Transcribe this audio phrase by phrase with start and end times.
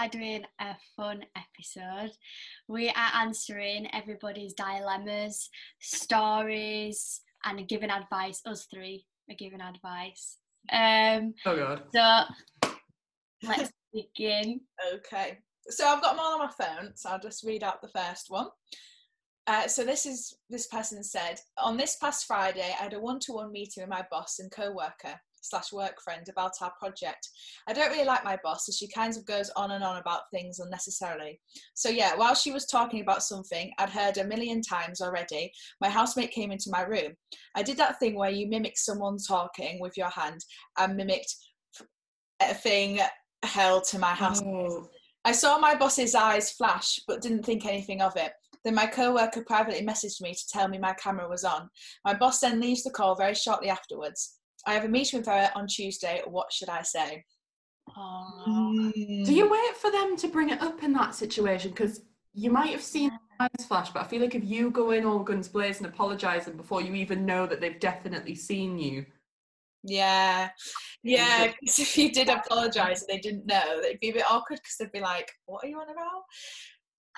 [0.00, 2.12] are doing a fun episode.
[2.68, 8.40] We are answering everybody's dilemmas, stories, and giving advice.
[8.46, 10.38] Us three are giving advice.
[10.72, 11.82] Um, Oh god.
[11.94, 12.70] so
[13.42, 14.60] let's begin.
[14.94, 15.38] Okay.
[15.68, 18.26] So I've got them all on my phone, so I'll just read out the first
[18.28, 18.48] one.
[19.46, 23.50] Uh, so this is this person said on this past Friday I had a one-to-one
[23.50, 27.28] meeting with my boss and co-worker slash work friend about our project.
[27.66, 30.30] I don't really like my boss as she kind of goes on and on about
[30.32, 31.40] things unnecessarily.
[31.74, 35.88] So yeah, while she was talking about something I'd heard a million times already, my
[35.88, 37.12] housemate came into my room.
[37.54, 40.44] I did that thing where you mimic someone talking with your hand
[40.78, 41.34] and mimicked
[42.40, 43.00] a thing
[43.42, 44.42] held to my house.
[44.42, 44.88] Oh,
[45.24, 48.32] I saw my boss's eyes flash, but didn't think anything of it.
[48.64, 51.68] Then my co-worker privately messaged me to tell me my camera was on.
[52.04, 54.39] My boss then leaves the call very shortly afterwards.
[54.66, 56.22] I have a meeting with her on Tuesday.
[56.26, 57.24] What should I say?
[57.96, 58.90] Aw.
[59.24, 61.70] Do you wait for them to bring it up in that situation?
[61.70, 62.02] Because
[62.32, 65.20] you might have seen eyes flash, but I feel like if you go in all
[65.20, 69.06] guns blazing, and apologising before you even know that they've definitely seen you,
[69.82, 70.50] Yeah,
[71.02, 71.52] yeah.
[71.52, 74.76] 'cause if you did apologise and they didn't know, it'd be a bit awkward because
[74.76, 76.24] they'd be like, "What are you on about?"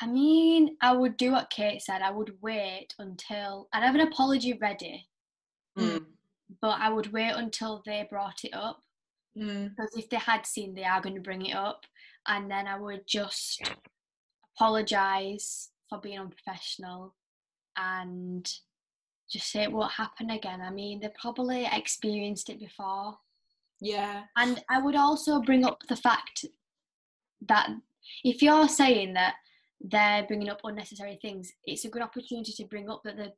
[0.00, 2.02] I mean, I would do what Kate said.
[2.02, 5.08] I would wait until I'd have an apology ready,
[5.76, 6.06] Mm.
[6.60, 8.80] But I would wait until they brought it up.
[9.38, 9.70] Mm.
[9.70, 11.86] because if they had seen they are going to bring it up
[12.28, 13.62] and then i would just
[14.54, 17.14] apologize for being unprofessional
[17.78, 18.46] and
[19.30, 23.16] just say it won't happen again i mean they probably experienced it before
[23.80, 26.44] Yeah, and i would also bring up the fact
[27.48, 27.70] that
[28.24, 29.36] if you're saying that
[29.80, 33.32] they're bringing up unnecessary things it's a good opportunity to bring up that they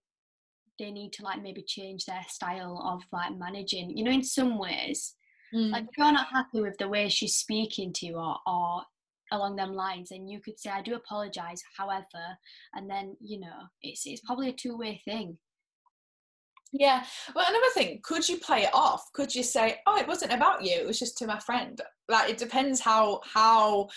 [0.78, 4.58] they need to like maybe change their style of like managing you know in some
[4.58, 5.14] ways
[5.54, 5.70] Mm.
[5.70, 8.82] like if you're not happy with the way she's speaking to you or, or
[9.30, 12.38] along them lines and you could say i do apologize however
[12.74, 15.38] and then you know it's it's probably a two-way thing
[16.76, 17.04] yeah.
[17.36, 19.12] Well, another thing, could you play it off?
[19.12, 21.80] Could you say, "Oh, it wasn't about you; it was just to my friend"?
[22.08, 23.88] Like, it depends how how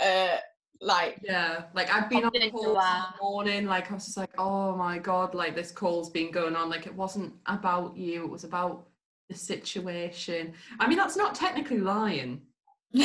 [0.00, 0.38] uh
[0.84, 4.30] like yeah, like I've been on calls in the morning, like I was just like,
[4.38, 8.30] oh my god, like this call's been going on, like it wasn't about you, it
[8.30, 8.86] was about
[9.28, 10.52] the situation.
[10.78, 12.42] I mean, that's not technically lying.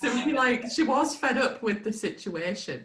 [0.00, 2.84] So maybe like she was fed up with the situation.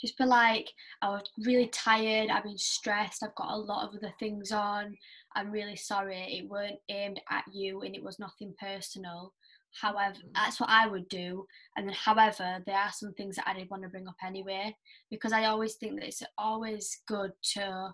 [0.00, 0.70] just be like
[1.02, 4.96] i was really tired i've been stressed i've got a lot of other things on
[5.36, 9.34] i'm really sorry it weren't aimed at you and it was nothing personal
[9.80, 11.44] however that's what i would do
[11.76, 14.74] and then however there are some things that i did want to bring up anyway
[15.10, 17.90] because i always think that it's always good to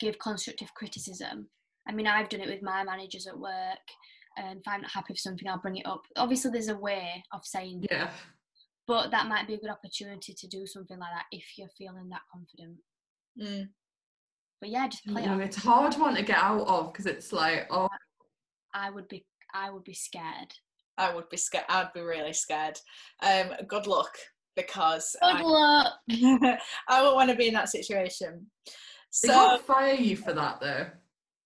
[0.00, 1.48] give constructive criticism
[1.88, 3.52] i mean i've done it with my managers at work
[4.38, 7.22] and if i'm not happy with something i'll bring it up obviously there's a way
[7.32, 8.10] of saying Yeah.
[8.86, 12.08] but that might be a good opportunity to do something like that if you're feeling
[12.10, 12.76] that confident.
[13.40, 13.68] Mm.
[14.60, 17.32] But yeah, just play it it's a hard one to get out of because it's
[17.32, 17.88] like, oh,
[18.74, 20.52] I would be, I would be scared.
[20.98, 21.64] I would be scared.
[21.68, 22.78] I'd be really scared.
[23.22, 24.10] Um, good luck
[24.54, 25.92] because Good luck.
[26.10, 26.58] I,
[26.88, 28.46] I won't want to be in that situation.
[29.22, 30.86] they can't fire you for that though.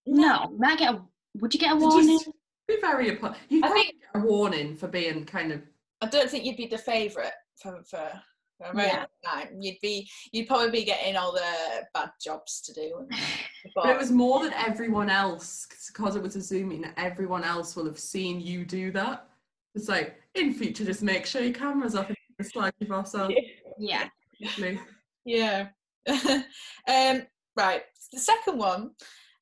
[0.07, 1.03] No, might get a.
[1.41, 2.19] Would you get a warning?
[2.19, 2.33] you
[2.69, 5.63] be very apo- You I think get a warning for being kind of.
[6.01, 8.11] I don't think you'd be the favourite for for.
[8.59, 9.07] for Yeah.
[9.25, 9.49] time.
[9.61, 12.93] You'd be, you'd probably be getting all the bad jobs to do.
[12.99, 13.13] and-
[13.75, 17.85] But it was more than everyone else because it was assuming that everyone else will
[17.87, 19.29] have seen you do that.
[19.75, 23.15] It's like in future, just make sure your camera's off and it's like your boss
[23.15, 23.33] on.
[23.79, 24.09] yeah.
[25.25, 25.69] Yeah.
[26.09, 27.23] um,
[27.57, 27.83] right.
[28.13, 28.91] The second one.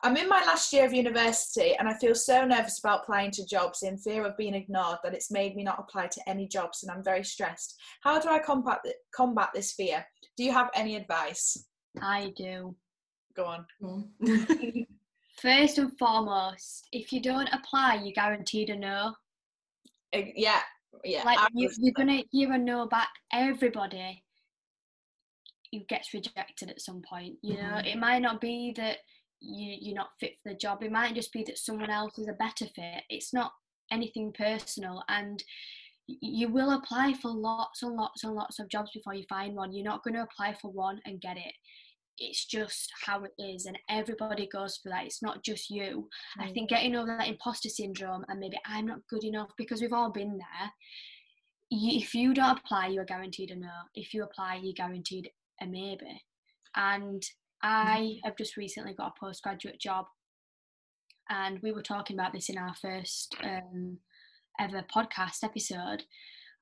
[0.05, 3.44] I'm in my last year of university and I feel so nervous about applying to
[3.44, 6.85] jobs in fear of being ignored that it's made me not apply to any jobs
[6.85, 7.75] and I'm very stressed.
[8.02, 10.06] How do I combat, th- combat this fear?
[10.37, 11.67] Do you have any advice?
[12.00, 12.76] I do.
[13.35, 13.44] Go
[13.81, 14.08] on.
[15.43, 19.14] First and foremost, if you don't apply, you're guaranteed a no.
[20.12, 20.60] Yeah.
[21.05, 21.22] Yeah.
[21.25, 23.10] Like you, you're gonna hear a no back.
[23.32, 24.22] Everybody
[25.72, 27.37] who gets rejected at some point.
[27.43, 27.87] You know, Mhm.
[27.87, 28.99] it might not be that
[29.40, 30.82] you you're not fit for the job.
[30.82, 33.05] It might just be that someone else is a better fit.
[33.08, 33.52] It's not
[33.90, 35.43] anything personal, and
[36.06, 39.72] you will apply for lots and lots and lots of jobs before you find one.
[39.72, 41.54] You're not going to apply for one and get it.
[42.19, 45.05] It's just how it is, and everybody goes for that.
[45.06, 46.09] It's not just you.
[46.38, 46.55] I Mm.
[46.55, 50.11] think getting over that imposter syndrome and maybe I'm not good enough because we've all
[50.11, 50.73] been there.
[51.70, 53.70] if you don't apply, you are guaranteed a no.
[53.94, 55.31] If you apply, you're guaranteed
[55.61, 56.25] a maybe.
[56.75, 57.23] And
[57.62, 60.06] I have just recently got a postgraduate job,
[61.29, 63.99] and we were talking about this in our first um,
[64.59, 66.05] ever podcast episode.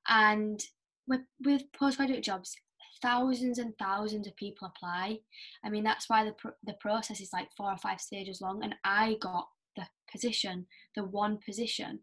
[0.09, 0.59] And
[1.07, 2.55] with, with postgraduate jobs,
[3.01, 5.19] thousands and thousands of people apply.
[5.63, 8.63] I mean, that's why the pr- the process is like four or five stages long.
[8.63, 10.65] And I got the position,
[10.95, 11.99] the one position,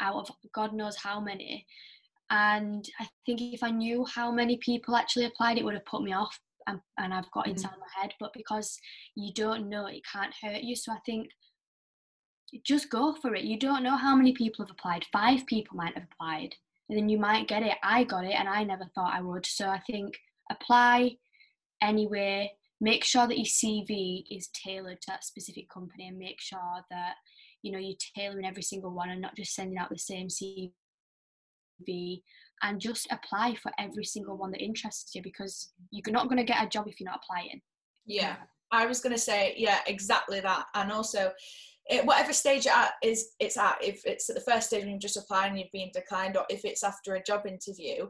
[0.00, 1.66] out of God knows how many.
[2.30, 6.02] And I think if I knew how many people actually applied, it would have put
[6.02, 6.38] me off.
[6.66, 7.50] And, and I've got Mm-hmm.
[7.52, 8.78] inside my head, but because
[9.14, 10.74] you don't know, it can't hurt you.
[10.74, 11.28] So I think
[12.64, 13.44] just go for it.
[13.44, 15.04] You don't know how many people have applied.
[15.12, 16.54] Five people might have applied,
[16.88, 17.76] and then you might get it.
[17.82, 19.44] I got it, and I never thought I would.
[19.44, 20.14] So I think
[20.50, 21.16] apply
[21.82, 22.52] anyway.
[22.80, 27.14] Make sure that your CV is tailored to that specific company, and make sure that
[27.62, 30.72] you know you're tailoring every single one, and not just sending out the same CV.
[32.62, 36.44] And just apply for every single one that interests you, because you're not going to
[36.44, 37.60] get a job if you're not applying.
[38.06, 38.36] Yeah,
[38.70, 40.66] I was going to say, yeah, exactly that.
[40.74, 41.32] And also,
[41.90, 44.90] it, whatever stage it at is it's at, if it's at the first stage and
[44.90, 48.06] you're just apply and you've been declined, or if it's after a job interview,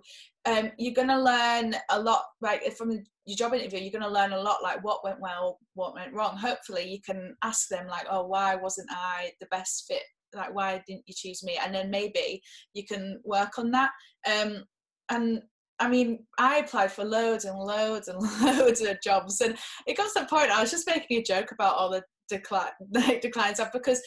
[0.47, 2.23] um, you're going to learn a lot.
[2.41, 2.91] Like from
[3.27, 4.63] your job interview, you're going to learn a lot.
[4.63, 6.37] Like what went well, what went wrong.
[6.37, 10.03] Hopefully, you can ask them like, oh, why wasn't I the best fit?
[10.35, 11.59] Like, why didn't you choose me?
[11.65, 12.43] And then maybe
[12.75, 13.91] you can work on that.
[14.29, 14.65] Um,
[15.11, 15.43] and
[15.81, 19.57] I mean, I applied for loads and loads and loads of jobs, and
[19.87, 22.71] it got to the point I was just making a joke about all the decline,
[22.93, 24.01] like declines of because,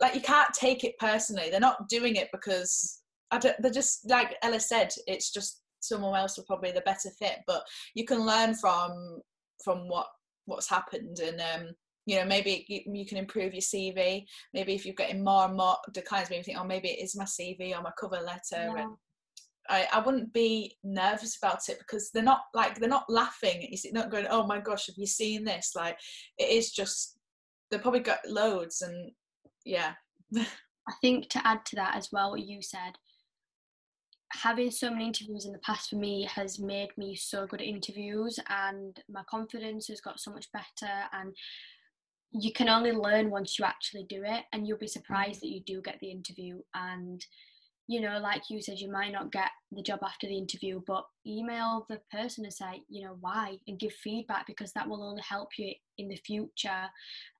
[0.00, 1.50] like, you can't take it personally.
[1.50, 4.90] They're not doing it because I don't, they're just like Ella said.
[5.06, 7.62] It's just someone else will probably the better fit, but
[7.94, 9.20] you can learn from
[9.64, 10.06] from what
[10.46, 11.72] what's happened, and um,
[12.06, 14.24] you know maybe you, you can improve your CV.
[14.54, 17.24] Maybe if you're getting more and more declines, maybe think, oh, maybe it is my
[17.24, 18.40] CV or my cover letter,
[18.74, 18.82] Yeah.
[18.82, 18.96] and
[19.68, 23.72] I, I wouldn't be nervous about it because they're not like they're not laughing.
[23.82, 25.96] They're not going, "Oh my gosh, have you seen this?" Like
[26.38, 27.18] it is just
[27.70, 29.12] they've probably got loads and
[29.64, 29.92] yeah,
[30.36, 32.94] I think to add to that as well, what you said,
[34.32, 37.66] having so many interviews in the past for me has made me so good at
[37.66, 41.34] interviews and my confidence has got so much better and
[42.32, 45.40] you can only learn once you actually do it and you'll be surprised mm.
[45.40, 47.24] that you do get the interview and
[47.90, 51.04] you know like you said you might not get the job after the interview but
[51.26, 55.22] email the person and say you know why and give feedback because that will only
[55.28, 56.84] help you in the future.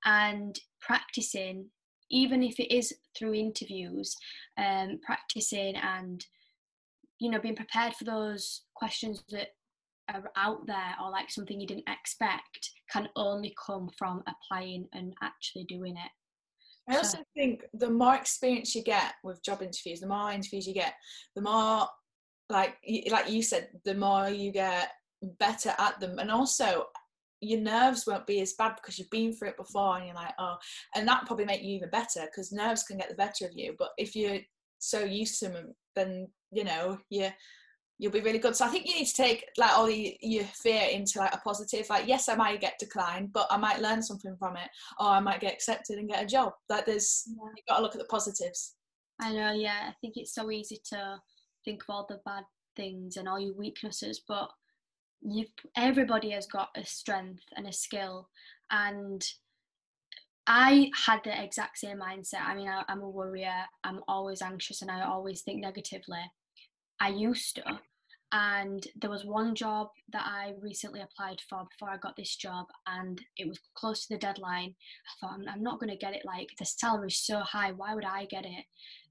[0.03, 1.67] And practicing
[2.11, 4.13] even if it is through interviews
[4.57, 6.25] um practicing and
[7.19, 9.47] you know being prepared for those questions that
[10.13, 15.13] are out there or like something you didn't expect can only come from applying and
[15.23, 16.11] actually doing it
[16.89, 20.73] I also think the more experience you get with job interviews, the more interviews you
[20.73, 20.93] get,
[21.35, 21.87] the more
[22.49, 22.75] like
[23.09, 24.89] like you said, the more you get
[25.39, 26.85] better at them, and also
[27.39, 30.33] your nerves won't be as bad because you've been through it before, and you're like,
[30.39, 30.57] oh,
[30.95, 33.75] and that probably make you even better because nerves can get the better of you.
[33.79, 34.39] But if you're
[34.79, 37.29] so used to them, then you know you
[38.01, 38.55] you'll be really good.
[38.55, 41.37] So I think you need to take like all the, your fear into like a
[41.37, 41.87] positive.
[41.87, 45.19] Like, yes, I might get declined, but I might learn something from it, or I
[45.19, 46.53] might get accepted and get a job.
[46.67, 47.35] Like, there's Yeah.
[47.55, 48.73] you've got to look at the positives.
[49.21, 49.89] I know, yeah.
[49.89, 51.19] I think it's so easy to
[51.63, 52.43] think of all the bad
[52.75, 54.49] things and all your weaknesses, but
[55.21, 55.45] you
[55.77, 58.29] everybody has got a strength and a skill,
[58.71, 59.23] and
[60.47, 62.41] I had the exact same mindset.
[62.47, 63.53] I mean, I, I'm a worrier.
[63.83, 66.23] I'm always anxious, and I always think negatively.
[66.99, 67.79] I used to,
[68.31, 72.67] and there was one job that I recently applied for before I got this job,
[72.87, 74.73] and it was close to the deadline.
[74.75, 76.23] I thought, I'm, I'm not going to get it.
[76.25, 78.65] Like the salary's so high, why would I get it?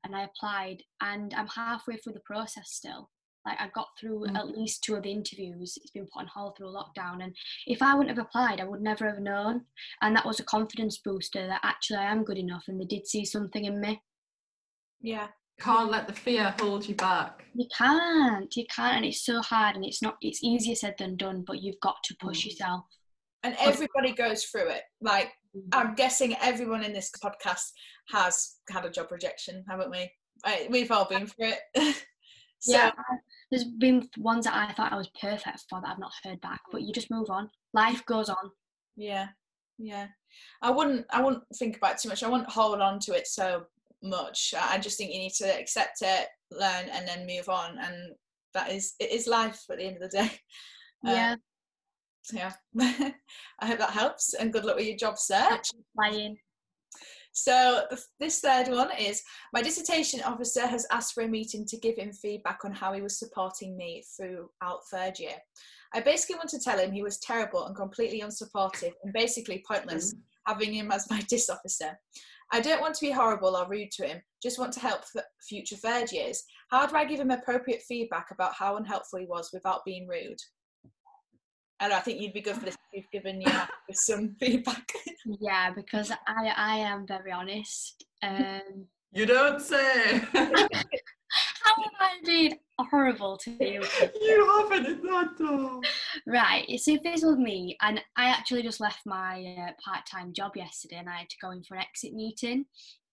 [0.04, 3.10] and I applied and I'm halfway through the process still.
[3.44, 4.36] Like I got through Mm.
[4.38, 5.76] at least two of the interviews.
[5.76, 7.36] It's been put on hold through lockdown and
[7.66, 9.66] if I wouldn't have applied I would never have known.
[10.00, 13.06] And that was a confidence booster that actually I am good enough and they did
[13.06, 14.02] see something in me.
[15.02, 15.28] Yeah,
[15.60, 17.44] Can't let the fear hold you back.
[17.54, 21.16] You can't, you can't and it's so hard and it's not it's easier said than
[21.16, 22.46] done, but you've got to push Mm.
[22.46, 22.84] yourself.
[23.42, 24.82] and everybody goes through it.
[25.00, 25.32] Like,
[25.72, 27.70] I'm guessing everyone in this podcast
[28.08, 30.10] has had a job rejection, haven't we?
[30.68, 31.58] We've all been through it.
[32.60, 32.90] so, yeah,
[33.50, 36.60] there's been ones that I thought I was perfect for that I've not heard back,
[36.70, 37.50] but you just move on.
[37.74, 38.50] Life goes on.
[38.96, 39.28] yeah
[39.82, 40.08] yeah
[40.60, 43.26] i wouldn't i wouldn't think about it too much i wouldn't hold on to it
[43.26, 43.64] so
[44.02, 44.54] much.
[44.58, 47.78] I just think you need to accept it learn and then move on.
[47.78, 48.14] And
[48.54, 50.30] that is it is life at the end of the day.
[51.02, 51.36] Uh, Yeah,
[52.20, 52.52] so yeah.
[53.60, 55.70] I hope that helps and good luck with your job search.
[57.32, 57.84] So
[58.18, 59.22] this third one is
[59.54, 63.00] my dissertation officer has asked for a meeting to give him feedback on how he
[63.00, 65.36] was supporting me throughout third year.
[65.94, 70.14] I basically want to tell him he was terrible and completely unsupportive and basically pointless
[70.46, 71.98] having him as my dis officer.
[72.52, 75.02] I don't want to be horrible or rude to him, just want to help
[75.48, 76.42] future third years.
[76.70, 80.38] How do I give him appropriate feedback about how unhelpful he was without being rude?
[81.80, 83.52] And I think you'd be good for this if you've given you
[83.92, 84.92] some feedback.
[85.40, 88.04] Yeah, because I I am very honest.
[88.22, 90.22] Um, You don't say.
[91.76, 93.82] how am I being horrible to you?
[94.20, 95.80] you haven't in that though.
[96.26, 100.32] Right, so if this was me, and I actually just left my uh, part time
[100.32, 102.64] job yesterday and I had to go in for an exit meeting,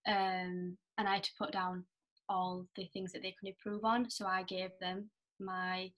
[0.08, 1.86] um, and I had to put down
[2.30, 4.10] all the things that they could improve on.
[4.10, 5.10] So I gave them
[5.40, 5.92] my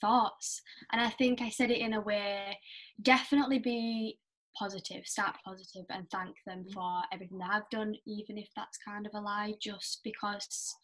[0.00, 0.60] thoughts,
[0.92, 2.58] and I think I said it in a way
[3.02, 4.18] definitely be
[4.56, 9.04] positive, start positive, and thank them for everything that I've done, even if that's kind
[9.04, 10.76] of a lie, just because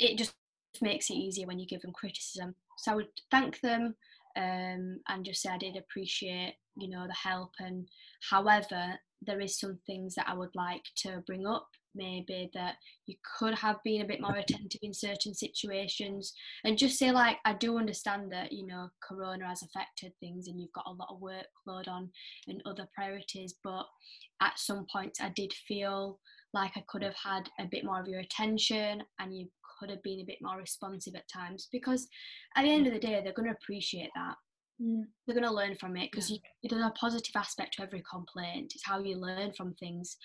[0.00, 0.34] it just
[0.80, 2.54] makes it easier when you give them criticism.
[2.78, 3.94] So I would thank them
[4.36, 7.50] um, and just say I did appreciate, you know, the help.
[7.58, 7.86] And
[8.30, 11.68] however, there is some things that I would like to bring up.
[11.92, 12.76] Maybe that
[13.06, 16.32] you could have been a bit more attentive in certain situations,
[16.64, 20.60] and just say like, I do understand that you know Corona has affected things, and
[20.60, 22.08] you've got a lot of workload on
[22.46, 23.56] and other priorities.
[23.64, 23.86] But
[24.40, 26.20] at some points, I did feel
[26.54, 29.48] like I could have had a bit more of your attention, and you
[29.80, 32.06] could have been a bit more responsive at times because
[32.56, 34.34] at the end of the day they're going to appreciate that.
[34.78, 38.86] They're going to learn from it because there's a positive aspect to every complaint it's
[38.86, 40.16] how you learn from things.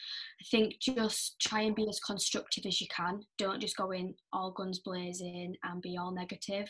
[0.42, 3.22] I think just try and be as constructive as you can.
[3.38, 6.70] Don't just go in all guns blazing and be all negative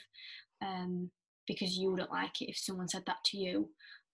[0.63, 1.11] um,
[1.47, 3.69] because you wouldn't like it if someone said that to you.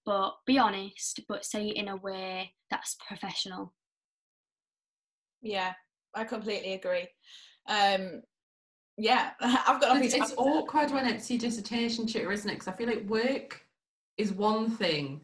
[0.06, 3.74] But be honest but say it in a way that's professional.
[5.42, 5.74] Yeah,
[6.16, 7.08] I completely agree.
[7.68, 8.22] Um,
[9.02, 12.54] yeah, I've got It's, it's awkward when it's your dissertation tutor, isn't it?
[12.54, 13.66] Because I feel like work
[14.18, 15.22] is one thing.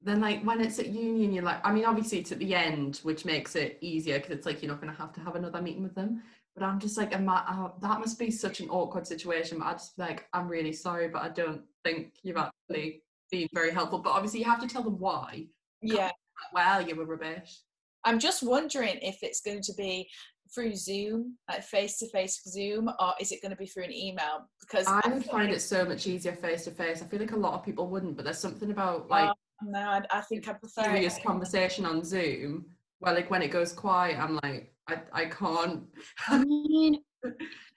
[0.00, 3.00] Then, like when it's at union, you're like, I mean, obviously it's at the end,
[3.02, 5.60] which makes it easier because it's like you're not going to have to have another
[5.60, 6.22] meeting with them.
[6.56, 9.58] But I'm just like, am I, oh, uh, that must be such an awkward situation.
[9.58, 13.70] But I just like, I'm really sorry, but I don't think you've actually been very
[13.70, 13.98] helpful.
[13.98, 15.46] But obviously, you have to tell them why.
[15.82, 16.10] yeah.
[16.52, 17.60] Well, you were rubbish.
[18.04, 20.08] I'm just wondering if it's going to be
[20.54, 23.92] through Zoom, like face to face Zoom, or is it going to be through an
[23.92, 24.48] email?
[24.60, 27.02] Because I would find it so much easier face to face.
[27.02, 29.80] I feel like a lot of people wouldn't, but there's something about like Oh, no,
[29.80, 30.84] I, I think I prefer.
[30.84, 32.66] serious conversation on Zoom
[32.98, 35.84] where like when it goes quiet, I'm like, I, I can't.
[36.28, 37.00] I mean,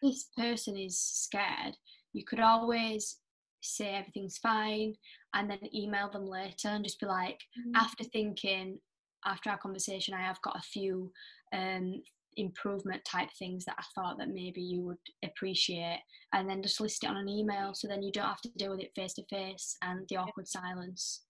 [0.02, 1.76] this person is scared,
[2.14, 3.18] you could always
[3.62, 4.94] say everything's fine
[5.34, 7.72] and then email them later and just be like, Mm.
[7.76, 8.80] after thinking,
[9.26, 11.12] after our conversation, I have got a few
[11.54, 12.02] um,
[12.38, 16.00] improvement type things that I thought that maybe you would appreciate,
[16.34, 18.72] and then just list it on an email so then you don't have to deal
[18.72, 21.24] with it face to face and the awkward silence.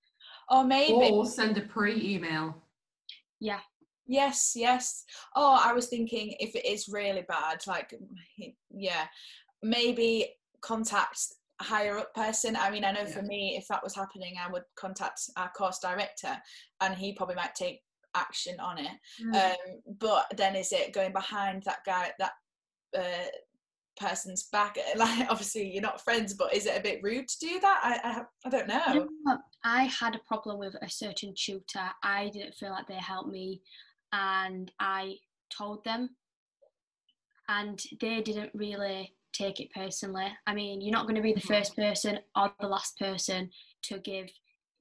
[0.49, 2.55] Or maybe Or send a pre-email.
[3.39, 3.59] Yeah,
[4.07, 5.03] Yes, yes.
[5.35, 7.93] Oh, I was thinking if it is really bad, like,
[8.69, 9.05] yeah,
[9.63, 10.29] maybe
[10.61, 11.19] contact
[11.61, 12.55] a higher up person.
[12.55, 15.79] I mean, I know for me, if that was happening, I would contact our course
[15.79, 16.37] director
[16.81, 17.81] and he probably might take
[18.15, 18.91] action on it.
[19.35, 22.31] Um, but then is it going behind that guy, that
[22.97, 23.29] uh,
[23.99, 24.77] person's back?
[24.97, 27.79] Like, obviously, you're not friends, but is it a bit rude to do that?
[27.83, 28.93] I, I, I don't know.
[28.93, 29.37] You know?
[29.63, 31.89] I had a problem with a certain tutor.
[32.03, 33.61] I didn't feel like they helped me,
[34.13, 35.15] and I
[35.55, 36.09] told them,
[37.49, 40.27] and they didn't really take it personally.
[40.47, 43.49] I mean, you're not going to be the first person or the last person
[43.83, 44.27] to give,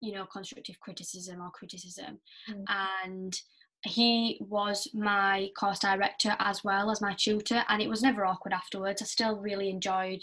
[0.04, 2.18] you know, constructive criticism or criticism.
[2.50, 2.64] Mm.
[3.04, 3.40] And
[3.86, 8.52] he was my course director as well as my tutor, and it was never awkward
[8.52, 9.02] afterwards.
[9.02, 10.20] I still really enjoyed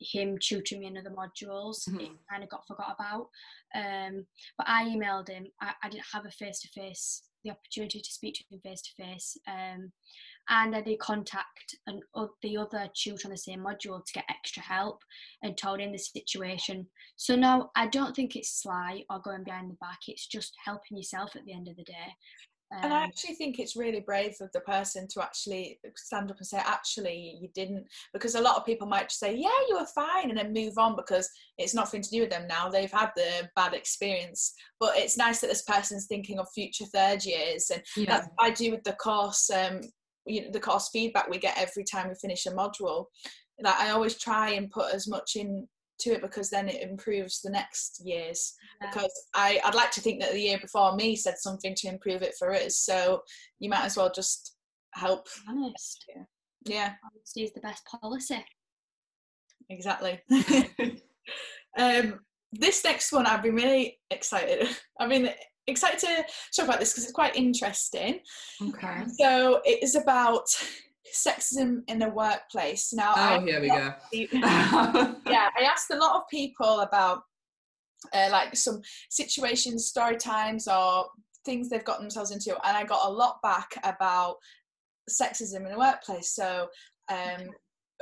[0.00, 1.86] him tutoring me in other modules.
[1.88, 2.18] It Mhm.
[2.30, 3.28] kind of got forgot about.
[3.74, 5.46] Um, but I emailed him.
[5.60, 8.82] I, I didn't have a face to face, the opportunity to speak to him face
[8.82, 9.36] to face.
[9.46, 9.92] Um,
[10.50, 12.00] and I did contact an,
[12.42, 15.02] the other tutor on the same module to get extra help
[15.42, 16.86] and told him the situation.
[17.16, 20.00] So no, I don't think it's sly or going behind the back.
[20.08, 22.14] It's just helping yourself at the end of the day.
[22.72, 26.38] And I Um, actually think it's really brave of the person to actually stand up
[26.38, 27.84] and say, actually, you didn't.
[28.12, 30.94] Because a lot of people might say, yeah, you were fine, and then move on
[30.94, 31.28] because
[31.58, 32.68] it's nothing to do with them now.
[32.68, 34.54] They've had the bad experience.
[34.78, 37.70] But it's nice that this person's thinking of future third years.
[37.70, 38.04] And Yeah.
[38.06, 39.80] that's what I do with the course, um,
[40.26, 43.06] you know, the course feedback we get every time we finish a module.
[43.62, 45.66] Like I always try and put as much in
[46.00, 48.54] to it because then it improves the next years.
[48.80, 48.88] Yeah.
[48.90, 52.22] Because I, I'd like to think that the year before me said something to improve
[52.22, 52.78] it for us.
[52.78, 53.22] So
[53.58, 54.56] you might as well just
[54.94, 55.28] help.
[55.48, 56.06] honest.
[56.66, 58.44] Yeah, Honesty is the best policy.
[59.68, 60.20] exactly.
[61.78, 62.20] um,
[62.52, 64.68] this next one, I've been really excited.
[65.00, 65.30] I've been
[65.70, 66.24] excited to
[66.54, 68.20] talk about this because it's quite interesting.
[68.62, 69.02] okay.
[69.18, 70.46] So it is about
[71.14, 72.92] sexism in the workplace.
[72.92, 73.92] Now, Oh, I, here we go.
[74.12, 77.22] yeah, I asked a lot of people about
[78.12, 81.06] uh, like some situations, story times, or
[81.44, 84.36] things they've got themselves into, and I got a lot back about
[85.10, 86.30] sexism in the workplace.
[86.34, 86.68] So,
[87.08, 87.50] um,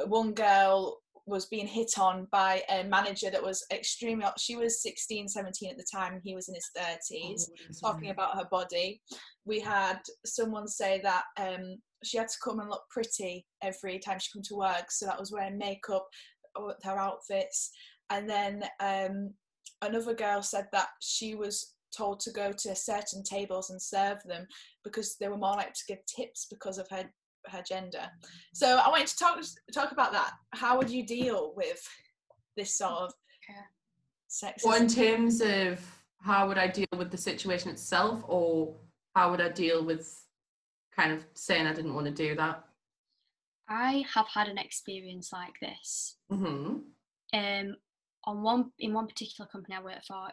[0.06, 0.98] one girl
[1.28, 5.76] was being hit on by a manager that was extremely she was 16 17 at
[5.76, 7.48] the time he was in his 30s
[7.80, 9.00] talking about her body.
[9.44, 14.18] We had someone say that um, she had to come and look pretty every time
[14.18, 16.06] she come to work, so that was wearing makeup
[16.58, 17.70] with her outfits.
[18.10, 19.34] And then um,
[19.82, 24.46] another girl said that she was told to go to certain tables and serve them
[24.84, 27.04] because they were more likely to give tips because of her
[27.46, 28.06] her gender.
[28.54, 29.40] So I wanted to talk
[29.72, 30.32] talk about that.
[30.54, 31.86] How would you deal with
[32.56, 33.12] this sort of
[33.48, 33.60] Okay.
[34.28, 34.64] sexism?
[34.64, 35.80] Well, in terms of
[36.22, 38.76] how would I deal with the situation itself, or
[39.14, 40.24] how would I deal with
[40.94, 42.64] kind of saying I didn't want to do that?
[43.68, 46.16] I have had an experience like this.
[46.30, 46.78] hmm
[47.32, 47.76] Um,
[48.24, 50.28] on one in one particular company I work for,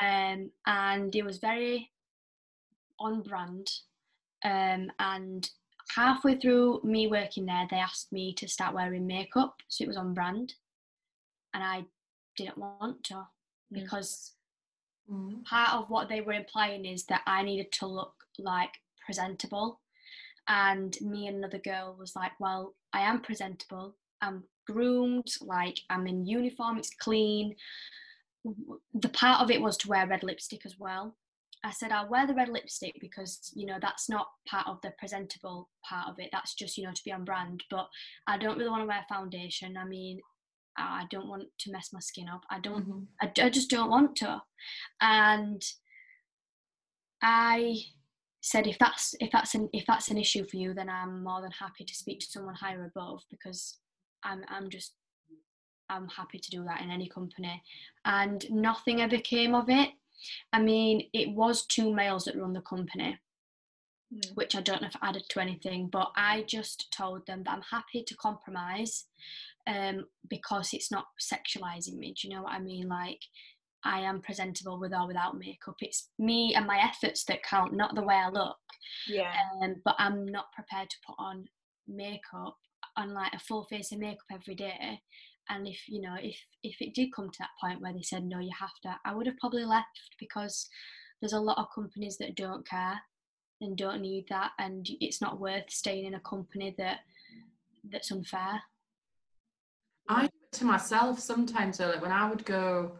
[0.00, 1.90] Um, and it was very
[2.98, 3.70] on brand.
[4.44, 5.50] Um, and
[5.94, 9.96] halfway through me working there, they asked me to start wearing makeup, so it was
[9.96, 10.54] on brand.
[11.54, 11.84] And I
[12.36, 13.28] didn't want to Mm.
[13.72, 14.34] because
[15.10, 15.44] Mm.
[15.44, 19.80] part of what they were implying is that I needed to look like presentable.
[20.48, 23.96] And me and another girl was like, Well, I am presentable.
[24.20, 27.54] I'm groomed, like I'm in uniform, it's clean.
[28.94, 31.16] The part of it was to wear red lipstick as well.
[31.64, 34.92] I said, I'll wear the red lipstick because, you know, that's not part of the
[34.98, 36.30] presentable part of it.
[36.32, 37.62] That's just, you know, to be on brand.
[37.70, 37.86] But
[38.26, 39.76] I don't really want to wear foundation.
[39.76, 40.18] I mean,
[40.76, 42.42] I don't want to mess my skin up.
[42.50, 43.06] I don't Mhm.
[43.20, 44.42] I, I just don't want to.
[45.00, 45.62] And
[47.22, 47.76] I
[48.40, 51.40] said if that's if that's an if that's an issue for you, then I'm more
[51.42, 53.78] than happy to speak to someone higher above because
[54.24, 54.94] I'm I'm just
[55.88, 57.62] I'm happy to do that in any company.
[58.04, 59.90] And nothing ever came of it.
[60.52, 63.18] I mean, it was two males that run the company,
[64.14, 64.34] Mm.
[64.34, 67.62] which I don't know if added to anything, but I just told them that I'm
[67.62, 69.06] happy to compromise
[69.66, 72.12] um, because it's not sexualizing me.
[72.12, 72.88] Do you know what I mean?
[72.88, 73.20] Like,
[73.84, 75.76] I am presentable with or without makeup.
[75.80, 78.58] It's me and my efforts that count, not the way I look.
[79.08, 79.32] Yeah.
[79.62, 81.46] Um, but I'm not prepared to put on
[81.88, 82.58] makeup
[82.96, 85.00] on like a full face of makeup every day.
[85.48, 88.24] And if you know, if if it did come to that point where they said
[88.24, 90.68] no, you have to, I would have probably left because
[91.20, 93.00] there's a lot of companies that don't care
[93.60, 97.00] and don't need that, and it's not worth staying in a company that
[97.90, 98.62] that's unfair.
[100.08, 101.78] I to myself sometimes.
[101.78, 102.92] Though, like when I would go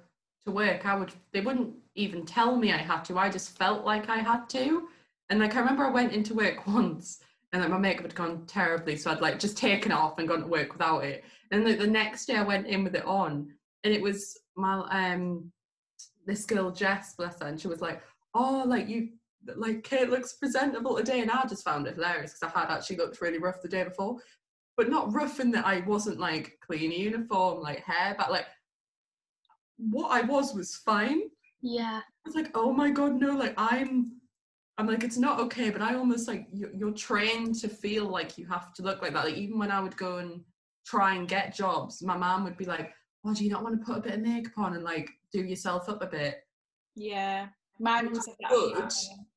[0.44, 3.18] to work, I would they wouldn't even tell me I had to.
[3.18, 4.88] I just felt like I had to.
[5.30, 7.20] And like I remember I went into work once
[7.52, 10.28] and like my makeup had gone terribly, so I'd like just taken it off and
[10.28, 11.24] gone to work without it.
[11.50, 13.52] And like the next day I went in with it on,
[13.84, 15.50] and it was my um
[16.26, 18.02] this girl Jess, bless her, and she was like,
[18.34, 19.10] "Oh, like you."
[19.56, 22.98] Like Kate looks presentable today, and I just found it hilarious because I had actually
[22.98, 24.20] looked really rough the day before
[24.76, 28.46] but not rough in that I wasn't like clean uniform, like hair, but like
[29.76, 31.22] what I was was fine.
[31.60, 34.12] Yeah, I was like, oh my god, no, like I'm,
[34.78, 38.38] I'm like it's not okay, but I almost like you're, you're trained to feel like
[38.38, 39.26] you have to look like that.
[39.26, 40.40] Like even when I would go and
[40.86, 42.92] try and get jobs, my mom would be like,
[43.24, 45.42] oh, do you not want to put a bit of makeup on and like do
[45.42, 46.42] yourself up a bit?
[46.96, 47.48] Yeah.
[47.78, 48.50] My mum said that.
[48.50, 48.92] Good.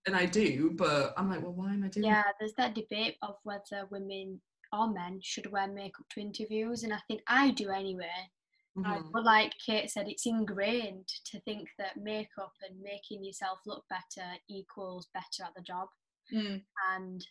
[0.08, 2.06] And I do, but I'm like, well, why am I doing?
[2.06, 2.24] yeah.
[2.40, 4.40] There's that debate of whether women
[4.72, 8.30] or men should wear makeup to interviews, and I think I do anyway.
[8.78, 9.12] Mhm.
[9.12, 14.38] But like Kate said, it's ingrained to think that makeup and making yourself look better
[14.50, 15.90] equals better at the job.
[16.34, 16.66] Mm.
[16.92, 17.28] And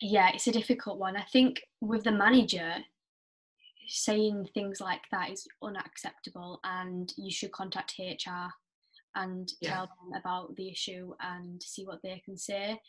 [0.00, 1.16] yeah, it's a difficult one.
[1.16, 2.84] I think with the manager,
[3.86, 8.52] saying things like that is unacceptable, and you should contact HR
[9.14, 9.74] and Yeah.
[9.74, 12.80] tell them about the issue and see what they can say.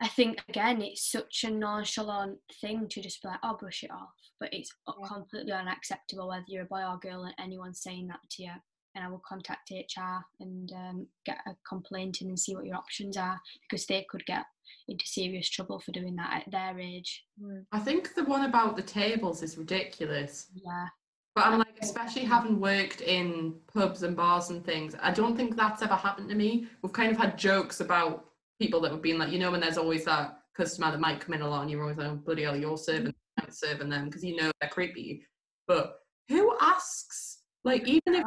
[0.00, 3.90] I think again, it's such a nonchalant thing to just be like, "Oh, brush it
[3.90, 5.08] off," but it's Yeah.
[5.08, 8.52] completely unacceptable whether you're a boy or girl and anyone's saying that to you.
[8.94, 12.74] and I will contact HR and um, get a complaint in and see what your
[12.76, 14.44] options are because they could get
[14.88, 17.24] into serious trouble for doing that at their age.
[17.70, 20.48] I think the one about the tables is ridiculous.
[20.54, 20.88] Yeah.
[21.36, 25.54] But I'm like, especially having worked in pubs and bars and things, I don't think
[25.54, 26.66] that's ever happened to me.
[26.82, 28.27] We've kind of had jokes about
[28.60, 31.34] people that have been like, you know, when there's always that customer that might come
[31.34, 33.14] in a lot and you're always like, oh, bloody hell, you're serving,
[33.50, 35.22] serving them because you know they're creepy.
[35.66, 37.38] But who asks?
[37.64, 38.24] Like, even if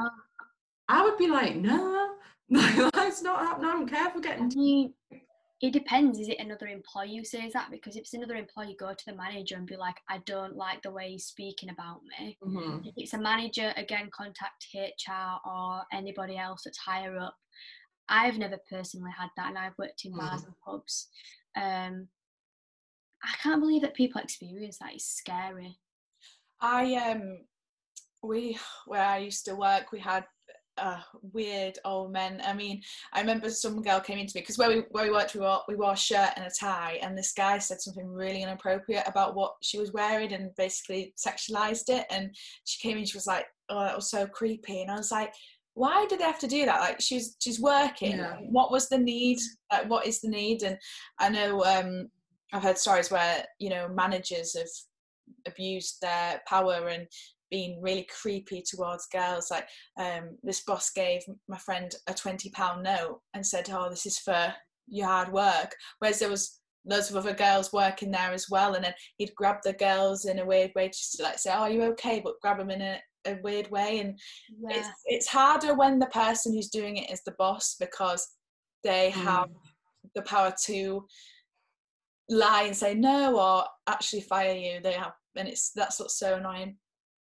[0.88, 2.16] I would be like, no,
[2.50, 3.70] that's not happening.
[3.70, 4.46] I don't care if we're getting.
[4.46, 4.94] I mean,
[5.62, 6.20] it depends.
[6.20, 7.70] Is it another employee who says that?
[7.70, 10.82] Because if it's another employee, go to the manager and be like, I don't like
[10.82, 12.38] the way he's speaking about me.
[12.44, 12.86] Mhm.
[12.86, 17.36] If it's a manager, again, contact HR or anybody else that's higher up.
[18.12, 21.08] I've never personally had that, and I've worked in bars and pubs.
[21.56, 22.08] Um,
[23.24, 24.94] I can't believe that people experience that.
[24.94, 25.78] It's scary.
[26.60, 27.40] I um
[28.22, 30.26] we where I used to work we had
[30.78, 31.00] uh,
[31.34, 32.42] weird old men.
[32.46, 32.82] I mean,
[33.14, 35.62] I remember some girl came into me because where we where we worked we wore
[35.68, 39.36] we wore a shirt and a tie, and this guy said something really inappropriate about
[39.36, 42.06] what she was wearing and basically sexualized it.
[42.10, 45.12] And she came in, she was like, "Oh, that was so creepy," and I was
[45.12, 45.34] like.
[45.74, 46.82] Why did they have to do that?
[46.82, 48.18] Like she's she's working.
[48.18, 48.38] Yeah.
[48.50, 49.40] What was the need?
[49.72, 50.64] Like what is the need?
[50.64, 50.78] And
[51.20, 52.10] I know um,
[52.54, 54.68] I've heard stories where you know managers have
[55.48, 57.08] abused their power and
[57.50, 59.52] been really creepy towards girls.
[59.52, 64.06] Like um, this boss gave my friend a twenty pound note and said, "Oh, this
[64.06, 64.54] is for
[64.88, 68.84] your hard work." Whereas there was loads of other girls working there as well, and
[68.84, 71.70] then he'd grab the girls in a weird way, just to like say, "Oh, are
[71.70, 74.20] you okay?" But grab them in a, a weird way, and
[74.60, 74.78] Yeah.
[74.78, 78.28] it's it's harder when the person who's doing it is the boss because
[78.84, 79.24] they Mm.
[79.24, 79.50] have
[80.16, 81.08] the power to
[82.30, 86.36] lie and say no or actually fire you they have and it's that's what's so
[86.36, 86.78] annoying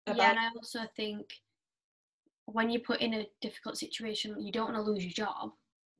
[0.07, 1.27] Yeah, about and I also think
[2.47, 5.51] when you put in a difficult situation, you don't want to lose your job.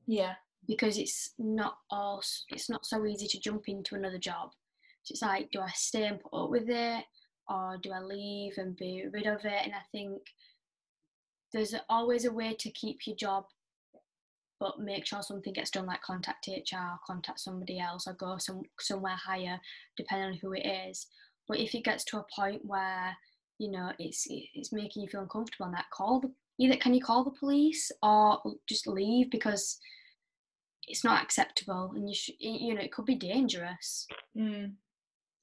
[0.07, 0.35] yeah
[0.67, 4.51] because it's not all it's not so easy to jump into another job.
[5.03, 7.03] So it's like, do I stay and put up with it,
[7.49, 9.61] or do I leave and be rid of it?
[9.63, 10.21] And I think
[11.53, 13.45] there's always a way to keep your job,
[14.59, 15.85] but make sure something gets done.
[15.85, 19.59] Like contact HR, contact somebody else, or go some somewhere higher,
[19.97, 21.07] depending on who it is.
[21.47, 23.15] But if it gets to a point where
[23.59, 27.01] you know it's it's making you feel uncomfortable, and that call the either can you
[27.01, 29.79] call the police or just leave because
[30.87, 34.71] it's not acceptable and you should you know it could be dangerous mm.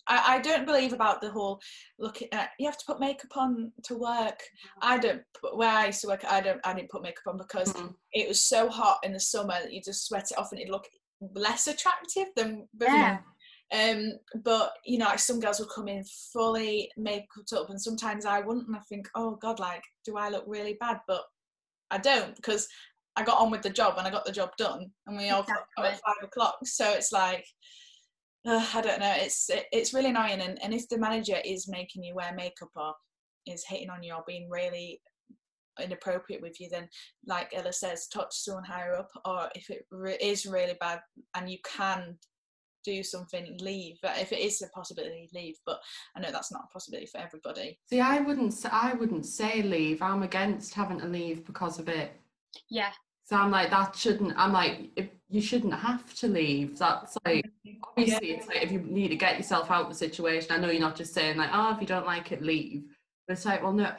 [0.08, 1.60] I, I don't believe about the whole
[1.98, 4.40] look at you have to put makeup on to work
[4.82, 5.22] i don't
[5.54, 7.94] where i used to work i don't i didn't put makeup on because Mhm.
[8.12, 10.68] it was so hot in the summer that you just sweat it off and it
[10.70, 10.86] look
[11.34, 12.94] less attractive than before.
[12.94, 13.18] Yeah.
[13.70, 14.12] Um,
[14.44, 18.40] but you know, like some girls would come in fully makeup up, and sometimes I
[18.40, 21.00] wouldn't, and I think, oh God, like, do I look really bad?
[21.06, 21.22] But
[21.90, 22.66] I don't because
[23.16, 25.42] I got on with the job and I got the job done, and we all
[25.42, 26.56] got at five o'clock.
[26.64, 27.44] So it's like,
[28.48, 29.14] uh, I don't know.
[29.16, 32.70] It's it, it's really annoying, and, and if the manager is making you wear makeup
[32.76, 32.94] or
[33.46, 35.00] is hitting on you or being really
[35.80, 36.88] inappropriate with you, then
[37.26, 41.00] like Ella says, talk to someone higher up, or if it re- is really bad
[41.36, 42.18] and you can
[42.84, 43.96] do something, leave.
[44.02, 45.56] But If it is a possibility, leave.
[45.66, 45.78] But
[46.16, 47.78] I know that's not a possibility for everybody.
[47.90, 48.52] See, I wouldn't.
[48.52, 50.00] s- I wouldn't say leave.
[50.02, 52.12] I'm against having to leave because of it.
[52.70, 52.90] yeah
[53.28, 54.32] So I'm like, that shouldn't.
[54.38, 56.78] I'm like, if you shouldn't have to leave.
[56.78, 57.44] That's like,
[57.86, 60.50] obviously, it's like if you need to get yourself out of the situation.
[60.50, 62.84] I know you're not just saying like, oh, if you don't like it, leave.
[63.26, 63.92] But it's like, well, no.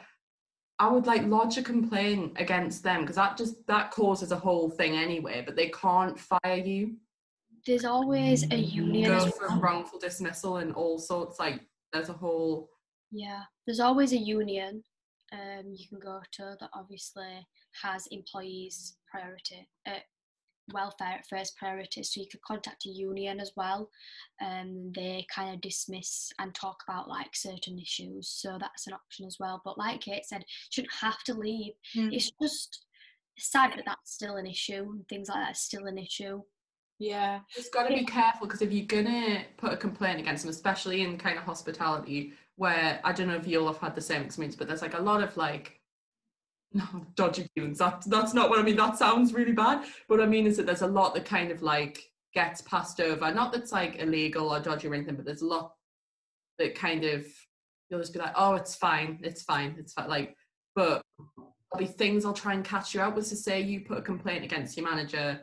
[0.80, 4.68] I would like lodge a complaint against them because that just that causes a whole
[4.68, 5.44] thing anyway.
[5.46, 6.96] But they can't fire you.
[7.66, 9.60] there's always a union Go for well.
[9.60, 11.38] wrongful dismissal and all sorts.
[11.38, 11.60] Like,
[11.92, 12.68] there's a whole.
[13.12, 14.82] yeah there's always a union
[15.32, 17.46] um you can go to that obviously
[17.82, 19.98] has employees priority uh,
[20.72, 22.02] welfare at first priority.
[22.02, 23.90] So you could contact a union as well
[24.40, 29.26] and they kind of dismiss and talk about like certain issues so that's an option
[29.26, 29.60] as well.
[29.64, 31.72] But like kate said you shouldn't have to leave.
[31.96, 32.12] Mm.
[32.12, 32.86] it's just
[33.38, 36.42] sad that that's still an issue and things like that are still an issue.
[36.98, 37.40] Yeah.
[37.54, 41.00] Just got to be careful because if you're gonna put a complaint against them, especially
[41.00, 44.54] in kind of hospitality, where I don't know if you'll have had the same experience,
[44.54, 45.79] but there's like a lot of like
[46.72, 47.78] no dodgy dealings.
[47.78, 48.76] That that's not what I mean.
[48.76, 49.84] That sounds really bad.
[50.06, 52.00] What I mean is that there's a lot that kind of like
[52.34, 53.32] gets passed over.
[53.32, 55.74] Not that's like illegal or dodgy or anything, but there's a lot
[56.58, 57.26] that kind of
[57.88, 60.08] you'll just be like, oh, it's fine, it's fine, it's fine.
[60.08, 60.36] Like,
[60.74, 63.98] but there'll be things I'll try and catch you out with to say you put
[63.98, 65.40] a complaint against your manager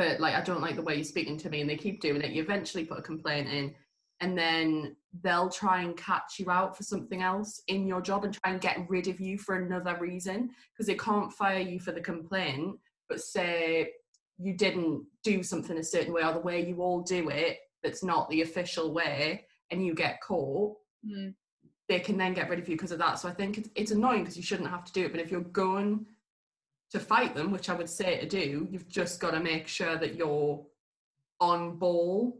[0.00, 2.22] but like I don't like the way you're speaking to me and they keep doing
[2.22, 2.30] it.
[2.30, 3.74] You eventually put a complaint in
[4.20, 8.34] and then they'll try and catch you out for something else in your job and
[8.34, 11.92] try and get rid of you for another reason because they can't fire you for
[11.92, 12.78] the complaint
[13.08, 13.90] but say
[14.38, 18.04] you didn't do something a certain way or the way you all do it that's
[18.04, 21.32] not the official way and you get caught Mm.
[21.88, 23.90] they can then get rid of you because of that so i think it's, it's
[23.90, 26.04] annoying because you shouldn't have to do it but if you're going
[26.92, 29.96] to fight them which i would say to do you've just got to make sure
[29.96, 30.62] that you're
[31.40, 32.38] on ball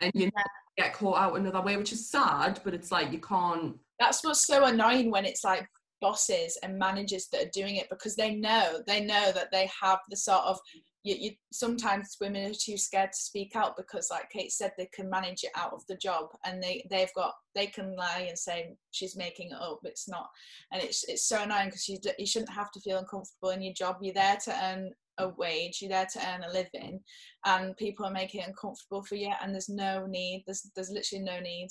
[0.00, 0.42] and you Yeah.
[0.78, 4.46] Get caught out another way which is sad but it's like you can't That's what's
[4.46, 5.66] so annoying when it's like
[6.00, 9.98] bosses and managers that are doing it because they know they know that they have
[10.08, 10.58] the sort of
[11.04, 14.88] you, you sometimes women are too scared to speak out because like kate said they
[14.92, 18.38] can manage it out of the job and they they've got they can lie and
[18.38, 19.80] say she's making it up.
[19.82, 20.28] It's not
[20.72, 23.74] and it's it's so annoying because you, you shouldn't have to feel uncomfortable in your
[23.74, 23.96] job.
[24.00, 27.00] You're there to earn a wage you're there to earn a living
[27.44, 31.24] and people are making it uncomfortable for you and there's no need there's there's literally
[31.24, 31.68] no need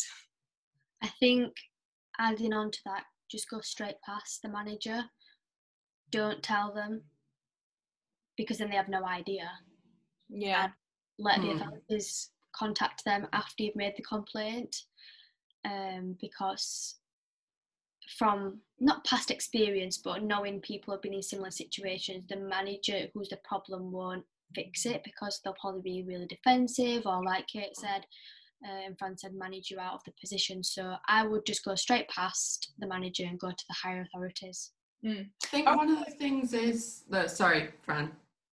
[1.04, 1.54] I think
[2.20, 5.04] adding on to that, just go straight past the manager.
[6.12, 7.04] Don't tell them
[8.38, 9.50] because then they have no idea.
[10.30, 10.70] yeah
[11.20, 11.58] Let the Hmm.
[11.62, 14.76] authorities contact them after you've made the complaint.
[15.66, 16.96] Um, because
[18.18, 23.30] from not past experience, but knowing people have been in similar situations, the manager who's
[23.30, 24.24] the problem won't
[24.56, 28.06] fix it because they'll probably be really defensive or, like Kate said,
[28.66, 30.64] uh, and Fran said, manage you out of the position.
[30.64, 34.72] So I would just go straight past the manager and go to the higher authorities.
[35.06, 35.78] I think Oh.
[35.78, 38.12] one of the things is that sorry, Fran.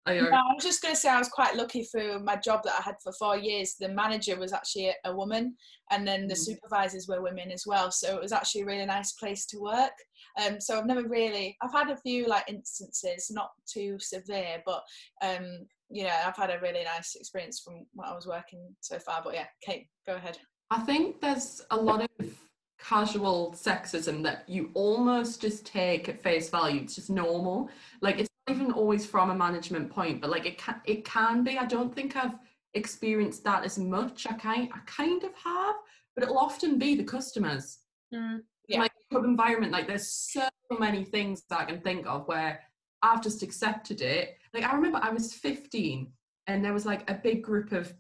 [0.07, 2.37] Are you No, I was just going to say I was quite lucky for my
[2.37, 3.77] job that I had for four years.
[3.79, 5.57] The manager was actually a, a woman,
[5.91, 6.39] and then the Mm.
[6.39, 7.91] supervisors were women as well.
[7.93, 9.93] So it was actually a really nice place to work.
[10.45, 14.83] Um, so I've never really, I've had a few like instances, not too severe, but
[15.23, 18.99] um, you know, I've had a really nice experience from what I was working so
[18.99, 19.21] far.
[19.23, 20.39] But yeah, Kate, go ahead.
[20.71, 22.09] I think there's a lot of
[22.81, 26.81] casual sexism that you almost just take at face value.
[26.81, 27.69] It's just normal.
[28.01, 31.45] Like it's not even always from a management point, but like it can it can
[31.45, 31.59] be.
[31.59, 32.35] I don't think I've
[32.75, 34.27] experienced that as much.
[34.27, 35.77] I kind I kind of have,
[36.15, 37.79] but it'll often be the customers.
[38.13, 38.81] Mm, yeah.
[38.81, 42.61] Like pub environment, like there's so many things that I can think of where
[43.03, 44.37] I've just accepted it.
[44.55, 46.11] Like I remember I was 15
[46.47, 47.93] and there was like a big group of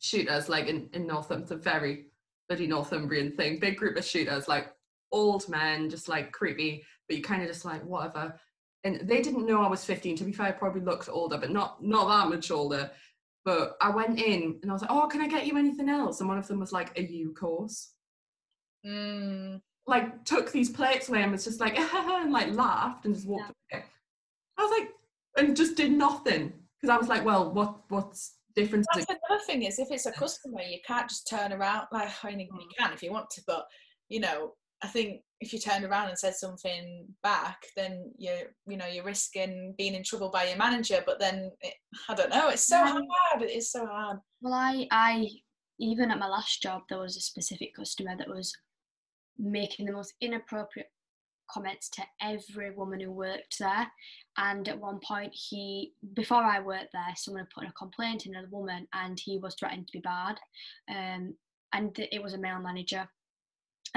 [0.00, 2.06] shooters like in, in Northampton, very
[2.48, 4.72] bloody Northumbrian thing, big group of shooters, like
[5.12, 8.38] old men, just like creepy, but you kind of just like whatever.
[8.84, 10.16] And they didn't know I was 15.
[10.16, 12.90] To be fair, I probably looked older, but not not that much older.
[13.44, 16.20] But I went in and I was like, "Oh, can I get you anything else?"
[16.20, 17.92] And one of them was like "A U course.
[18.86, 23.26] Mm, Like took these plates away and was just like, and like laughed and just
[23.26, 23.84] walked away.
[24.58, 24.90] I was like,
[25.38, 29.62] and just did nothing because I was like, "Well, what what's different?" that's another thing
[29.62, 31.86] is if it's a customer, you can't just turn around.
[31.90, 33.66] Like I mean, you can if you want to, but
[34.08, 38.76] you know, I think if you turned around and said something back, then you're you
[38.76, 41.02] know you're risking being in trouble by your manager.
[41.06, 41.74] But then it,
[42.08, 42.48] I don't know.
[42.48, 43.00] It's so Yeah.
[43.30, 43.42] hard.
[43.42, 44.18] It is so hard.
[44.40, 45.28] Well, I, I,
[45.78, 48.52] even at my last job, there was a specific customer that was
[49.38, 50.90] making the most inappropriate
[51.50, 53.86] comments to every woman who worked there.
[54.36, 58.26] And at one point, he, before I worked there, someone had put in a complaint
[58.26, 60.38] in another woman, and he was threatened to be barred.
[60.90, 61.34] Um,
[61.72, 63.08] and it was a male manager.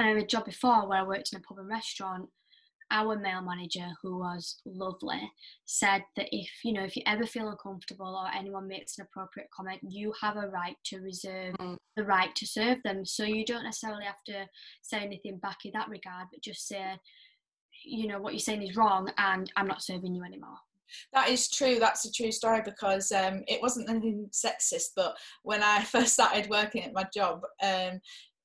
[0.02, 2.28] Had a job before where I worked in a pub and restaurant.
[2.90, 5.32] Our male manager, who was lovely,
[5.64, 9.48] said that if you know if you ever feel uncomfortable or anyone makes an appropriate
[9.50, 11.76] comment, you have a right to reserve Mm.
[11.96, 13.06] the right to serve them.
[13.06, 14.46] So you don't necessarily have to
[14.82, 16.98] say anything back in that regard, but just say,
[17.84, 20.58] you know, what you're saying is wrong, and I'm not serving you anymore.
[21.14, 21.78] That is true.
[21.78, 24.90] That's a true story because um, it wasn't anything sexist.
[24.94, 28.00] But when I first started working at my job, um,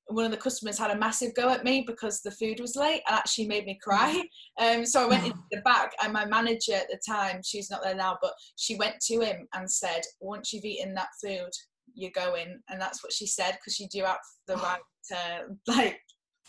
[0.08, 3.02] one of the customers had a massive go at me because the food was late
[3.06, 4.22] and actually made me cry.
[4.58, 7.82] Um, so I went into the back, and my manager at the time, she's not
[7.82, 11.50] there now, but she went to him and said, "Once you've eaten that food,
[11.94, 16.00] you're going." And that's what she said because you do have the right to, like,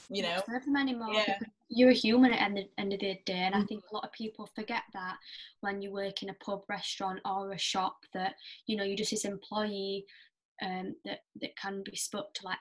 [0.09, 1.13] you know, serve them anymore.
[1.13, 1.37] Yeah.
[1.69, 3.67] You're a human at the end of, the day, and I Mm.
[3.67, 5.17] think a lot of people forget that
[5.59, 8.35] when you work in a pub, restaurant, or a shop, that
[8.67, 10.05] you know you're just this employee
[10.61, 12.57] um, that that can be spoke to like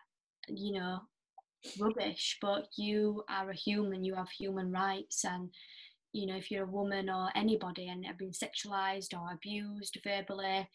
[0.52, 1.00] you know
[1.80, 4.04] rubbish, but you are a human.
[4.04, 5.50] You have human rights, and
[6.12, 10.68] you know if you're a woman or anybody and have been sexualized or abused verbally,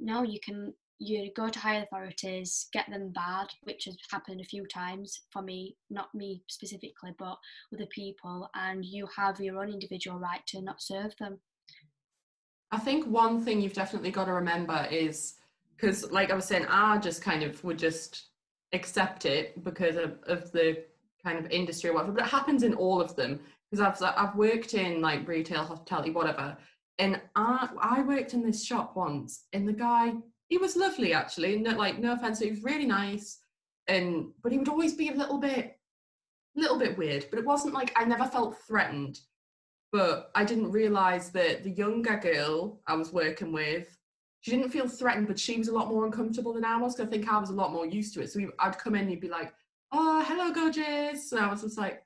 [0.00, 4.44] no, you can you go to higher authorities, get them bad, which has happened a
[4.44, 7.36] few times for me, not me specifically, but
[7.72, 11.38] other people, and you have your own individual right to not serve them.
[12.72, 15.34] I think one thing you've definitely got to remember is
[15.76, 18.27] because, like I was saying, I just kind of would just
[18.72, 20.84] accept it because of, of the
[21.24, 23.40] kind of industry or whatever, but it happens in all of them.
[23.70, 26.56] Because I've I've worked in like retail, hospitality, whatever,
[26.98, 30.14] and I I worked in this shop once, and the guy
[30.48, 33.38] he was lovely actually, no like no offense, he was really nice,
[33.86, 35.78] and but he would always be a little bit,
[36.56, 37.26] little bit weird.
[37.30, 39.20] But it wasn't like I never felt threatened,
[39.92, 43.97] but I didn't realize that the younger girl I was working with
[44.40, 46.94] she didn't feel threatened, but she was a lot more uncomfortable than I was.
[46.94, 48.30] Because I think I was a lot more used to it.
[48.30, 49.52] So I'd come in, and he'd be like,
[49.92, 52.04] "Oh, hello, gorgeous," and I was just like,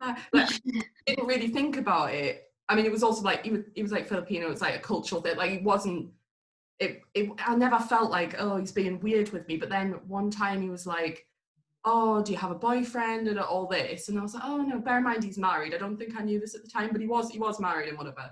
[0.00, 0.16] ah.
[0.32, 0.48] like
[1.06, 2.50] didn't really think about it.
[2.68, 4.50] I mean, it was also like it was, he was like Filipino.
[4.50, 5.36] It's like a cultural thing.
[5.36, 6.10] Like it wasn't.
[6.80, 7.30] It, it.
[7.46, 9.56] I never felt like oh he's being weird with me.
[9.56, 11.26] But then one time he was like,
[11.84, 14.78] "Oh, do you have a boyfriend?" and all this, and I was like, "Oh no,
[14.78, 15.74] bear in mind he's married.
[15.74, 17.90] I don't think I knew this at the time, but he was he was married
[17.90, 18.30] and whatever."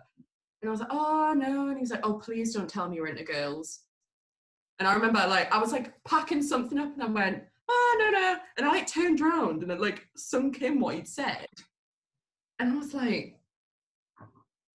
[0.63, 1.69] And I was like, oh no.
[1.69, 3.81] And he's like, oh, please don't tell me you're into girls.
[4.79, 8.11] And I remember like I was like packing something up and I went, oh no
[8.11, 8.37] no.
[8.57, 11.47] And I like turned around and it like sunk in what he'd said.
[12.59, 13.39] And I was like,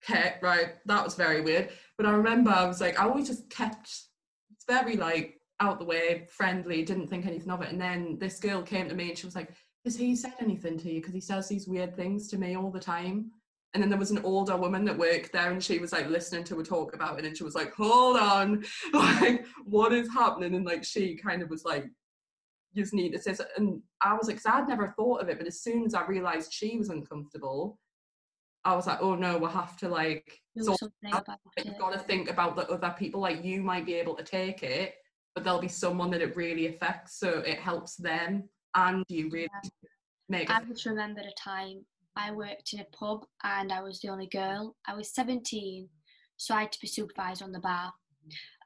[0.08, 1.70] okay, right, that was very weird.
[1.96, 3.88] But I remember I was like, I always just kept
[4.50, 7.70] it's very like out the way, friendly, didn't think anything of it.
[7.70, 9.52] And then this girl came to me and she was like,
[9.84, 11.00] Has he said anything to you?
[11.00, 13.30] Because he says these weird things to me all the time
[13.76, 16.42] and then there was an older woman that worked there and she was like listening
[16.42, 20.54] to a talk about it and she was like hold on like what is happening
[20.54, 21.84] and like she kind of was like
[22.72, 25.36] you just need to say and i was like because i'd never thought of it
[25.36, 27.78] but as soon as i realized she was uncomfortable
[28.64, 32.56] i was like oh no we'll have to like so you've got to think about
[32.56, 34.94] the other people like you might be able to take it
[35.34, 39.48] but there'll be someone that it really affects so it helps them and you really
[39.62, 39.70] yeah.
[40.30, 41.84] make i just remembered a time
[42.16, 44.74] I worked in a pub and I was the only girl.
[44.86, 45.88] I was 17,
[46.36, 47.92] so I had to be supervised on the bar.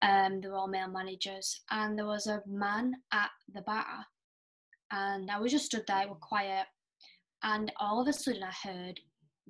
[0.02, 4.06] Um, there were all male managers, and there was a man at the bar,
[4.90, 6.66] and I was just stood there, were quiet,
[7.42, 8.98] and all of a sudden I heard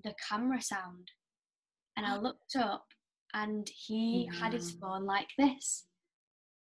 [0.03, 1.11] the camera sound,
[1.97, 2.87] and I looked up,
[3.35, 4.41] and he yeah.
[4.41, 5.87] had his phone like this,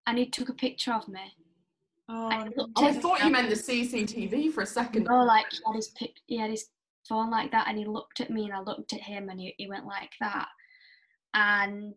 [0.07, 1.33] and he took a picture of me.
[2.11, 5.09] Oh, I, oh, I thought you meant the CCTV for a second.
[5.11, 6.69] Oh, like he had his pic- he had his
[7.09, 9.55] phone like that and he looked at me and I looked at him and he,
[9.59, 10.49] he went like that
[11.35, 11.95] and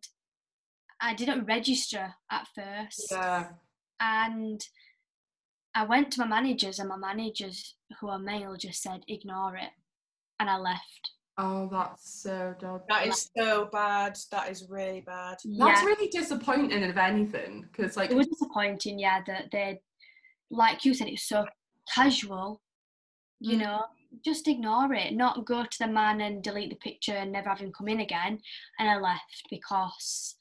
[1.02, 3.50] I didn't register at first yeah.
[4.00, 4.62] and
[5.76, 9.72] I went to my managers and my managers who are male just said ignore it
[10.40, 12.86] and I left Oh, that's so dodgy.
[12.88, 14.18] That is so bad.
[14.32, 15.38] That is really bad.
[15.58, 19.00] That's really disappointing, if anything, because like it was disappointing.
[19.00, 19.82] Yeah, that they,
[20.50, 21.46] like you said, it's so
[21.94, 22.62] casual.
[23.42, 23.62] You mm.
[23.62, 23.84] know,
[24.24, 27.60] just ignore it, not go to the man and delete the picture and never have
[27.60, 28.40] him come in again.
[28.80, 30.36] And I left because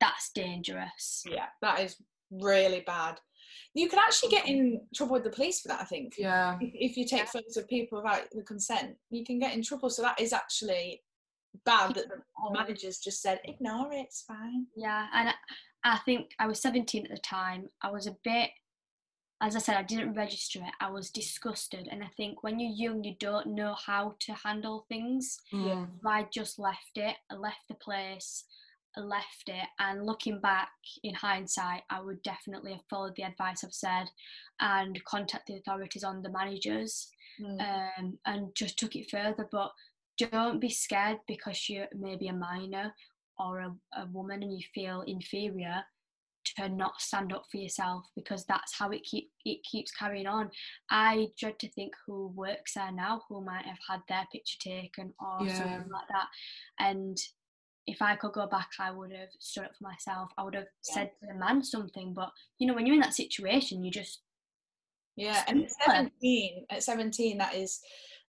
[0.00, 1.24] that's dangerous.
[1.28, 1.96] Yeah, that is
[2.30, 3.20] really bad.
[3.74, 6.14] You can actually get in trouble with the police for that, I think.
[6.18, 6.56] Yeah.
[6.60, 7.26] If, if you take yeah.
[7.26, 9.90] photos of people without the consent, you can get in trouble.
[9.90, 11.02] So that is actually
[11.64, 12.20] bad that the
[12.52, 14.66] managers just said, ignore it, it's fine.
[14.76, 15.34] Yeah, and I,
[15.84, 17.68] I think I was 17 at the time.
[17.82, 18.50] I was a bit
[19.40, 20.72] as I said, I didn't register it.
[20.80, 21.88] I was disgusted.
[21.90, 25.38] And I think when you're young, you don't know how to handle things.
[25.52, 25.86] Yeah.
[26.04, 27.16] I just left it.
[27.30, 28.44] I left the place.
[28.96, 29.68] I left it.
[29.78, 30.70] And looking back
[31.04, 34.10] in hindsight, I would definitely have followed the advice I've said
[34.60, 37.08] and contact the authorities on the managers
[37.40, 37.60] mm.
[37.60, 39.48] um, and just took it further.
[39.52, 39.70] But
[40.18, 42.92] don't be scared because you're maybe a minor
[43.38, 45.84] or a, a woman and you feel inferior
[46.56, 50.50] to not stand up for yourself because that's how it keep it keeps carrying on.
[50.90, 55.14] I dread to think who works there now who might have had their picture taken
[55.20, 55.54] or yeah.
[55.54, 56.28] something like that.
[56.78, 57.18] And
[57.86, 60.30] if I could go back, I would have stood up for myself.
[60.36, 60.94] I would have yeah.
[60.94, 62.12] said to the man something.
[62.14, 64.20] But you know, when you're in that situation, you just
[65.16, 65.42] yeah.
[65.48, 67.80] And at seventeen, at seventeen, that is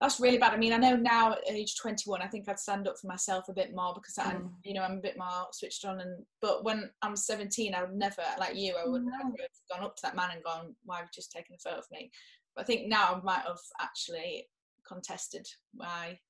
[0.02, 0.54] that's really bad.
[0.54, 3.50] I mean, I know now at age 21, I think I'd stand up for myself
[3.50, 4.52] a bit more because I'm, mm.
[4.64, 6.00] you know, I'm a bit more switched on.
[6.00, 9.12] And but when I'm 17, I would never, like you, I would no.
[9.12, 11.60] never have gone up to that man and gone, "Why have you just taken a
[11.60, 12.10] photo of me?"
[12.56, 14.48] But I think now I might have actually
[14.88, 16.20] contested why.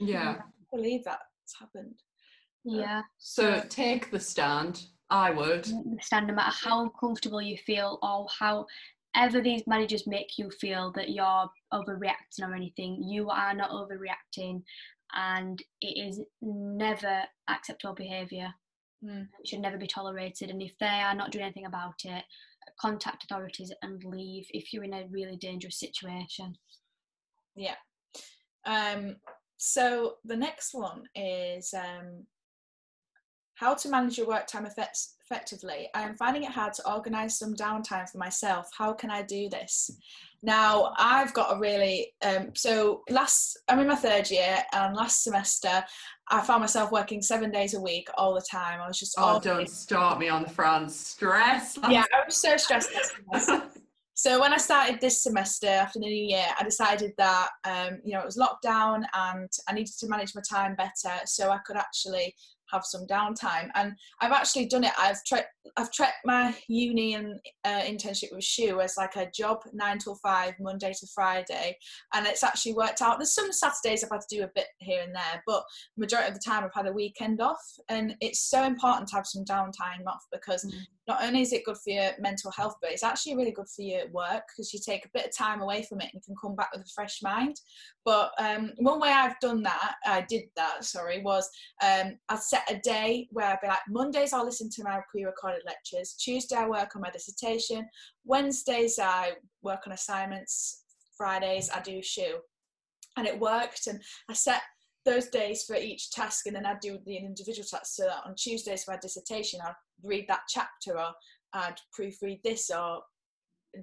[0.00, 1.94] Oh yeah, I can't believe that's happened.
[2.64, 3.02] Yeah.
[3.18, 4.86] So take the stand.
[5.10, 5.66] I would.
[6.00, 8.66] Stand no matter how uncomfortable you feel or how
[9.14, 14.62] ever these managers make you feel that you're overreacting or anything, you are not overreacting
[15.14, 18.52] and it is never acceptable behaviour.
[19.04, 19.28] Mm.
[19.40, 20.50] It should never be tolerated.
[20.50, 22.24] And if they are not doing anything about it,
[22.80, 26.56] contact authorities and leave if you're in a really dangerous situation.
[27.54, 27.74] Yeah.
[28.64, 29.16] Um,
[29.56, 32.26] so the next one is um,
[33.62, 35.88] how to manage your work time effects, effectively.
[35.94, 38.68] I am finding it hard to organise some downtime for myself.
[38.76, 39.88] How can I do this?
[40.42, 45.22] Now, I've got a really, um, so last, I'm in my third year, and last
[45.22, 45.84] semester,
[46.28, 48.80] I found myself working seven days a week all the time.
[48.80, 50.90] I was just, oh, don't start me on the front.
[50.90, 51.78] Stress.
[51.88, 52.90] Yeah, I was so stressed.
[54.14, 58.14] so when I started this semester after the new year, I decided that um, you
[58.14, 61.76] know it was lockdown and I needed to manage my time better so I could
[61.76, 62.34] actually
[62.72, 63.68] have some downtime.
[63.74, 64.92] And I've actually done it.
[64.98, 65.44] I've tried.
[65.76, 70.16] I've tried my uni and uh, internship with Shoe as like a job nine till
[70.16, 71.76] five, Monday to Friday,
[72.14, 73.18] and it's actually worked out.
[73.18, 75.62] There's some Saturdays I've had to do a bit here and there, but
[75.96, 79.26] majority of the time I've had a weekend off, and it's so important to have
[79.26, 82.92] some downtime off because mm not only is it good for your mental health, but
[82.92, 85.82] it's actually really good for your work because you take a bit of time away
[85.82, 87.60] from it and you can come back with a fresh mind.
[88.04, 91.48] But um, one way I've done that, I did that, sorry, was
[91.82, 95.24] um, I set a day where I'd be like, Mondays I'll listen to my pre
[95.24, 97.88] recorded lectures, Tuesday I work on my dissertation,
[98.24, 99.32] Wednesdays I
[99.62, 100.84] work on assignments,
[101.16, 102.38] Fridays I do shoe.
[103.16, 104.00] And it worked, and
[104.30, 104.62] I set
[105.04, 108.34] those days for each task and then I'd do the individual tasks so that on
[108.36, 111.12] Tuesdays for my dissertation I'd read that chapter or
[111.54, 113.02] I'd proofread this or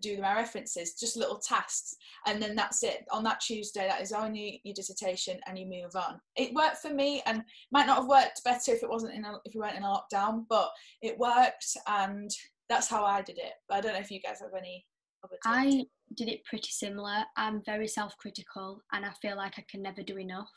[0.01, 1.95] do my references, just little tasks,
[2.27, 3.05] and then that's it.
[3.11, 6.19] On that Tuesday, that is only your dissertation, and you move on.
[6.35, 9.39] It worked for me, and might not have worked better if it wasn't in a,
[9.45, 10.69] if we weren't in a lockdown, but
[11.01, 12.29] it worked, and
[12.69, 13.53] that's how I did it.
[13.67, 14.85] But I don't know if you guys have any
[15.23, 15.37] other.
[15.37, 15.41] Tips.
[15.45, 17.23] I did it pretty similar.
[17.35, 20.51] I'm very self-critical, and I feel like I can never do enough.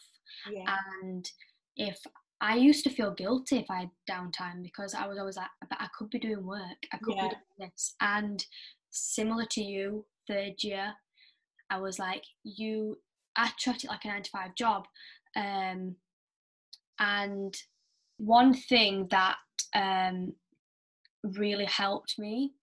[0.53, 0.77] Yeah.
[1.03, 1.27] And
[1.77, 1.99] if
[2.43, 5.81] I used to feel guilty if I had downtime because I was always like, but
[5.81, 6.61] I could be doing work,
[6.93, 7.23] I could yeah.
[7.23, 7.95] be doing this.
[8.01, 8.45] And
[8.91, 10.93] similar to you, third year,
[11.71, 12.99] I was like, you,
[13.37, 14.87] I treat it like a nine to five job.
[15.37, 15.95] Um,
[16.99, 17.57] and
[18.19, 19.37] one thing that
[19.75, 20.33] um,
[21.23, 22.55] really helped me,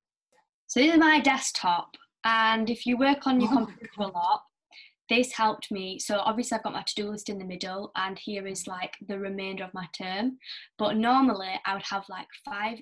[0.68, 1.96] so this is my desktop.
[2.26, 4.44] And if you work on your oh computer a lot,
[5.10, 6.00] this helped me.
[6.00, 9.20] So obviously I've got my to-do list in the middle and here is like the
[9.20, 10.38] remainder of my term.
[10.78, 12.80] But normally I would have like five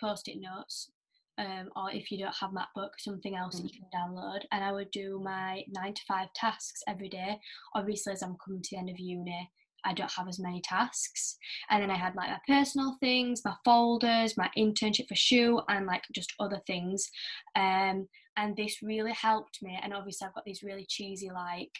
[0.00, 0.90] post-it notes
[1.38, 3.64] um, or if you don't have MacBook, something else mm.
[3.64, 4.40] you can download.
[4.52, 7.38] And I would do my nine to five tasks every day.
[7.74, 9.50] Obviously, as I'm coming to the end of uni,
[9.84, 11.36] I don't have as many tasks.
[11.70, 15.86] And then I had like my personal things, my folders, my internship for shoe, and
[15.86, 17.10] like just other things.
[17.56, 21.70] Um, and this really helped me and obviously i've got these really cheesy like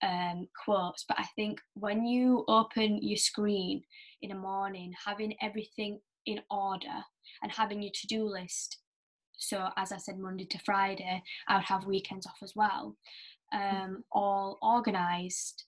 [0.00, 3.82] um, quotes but i think when you open your screen
[4.22, 7.02] in the morning having everything in order
[7.42, 8.78] and having your to-do list
[9.36, 12.96] so as i said monday to friday i would have weekends off as well
[13.52, 15.64] um, all organized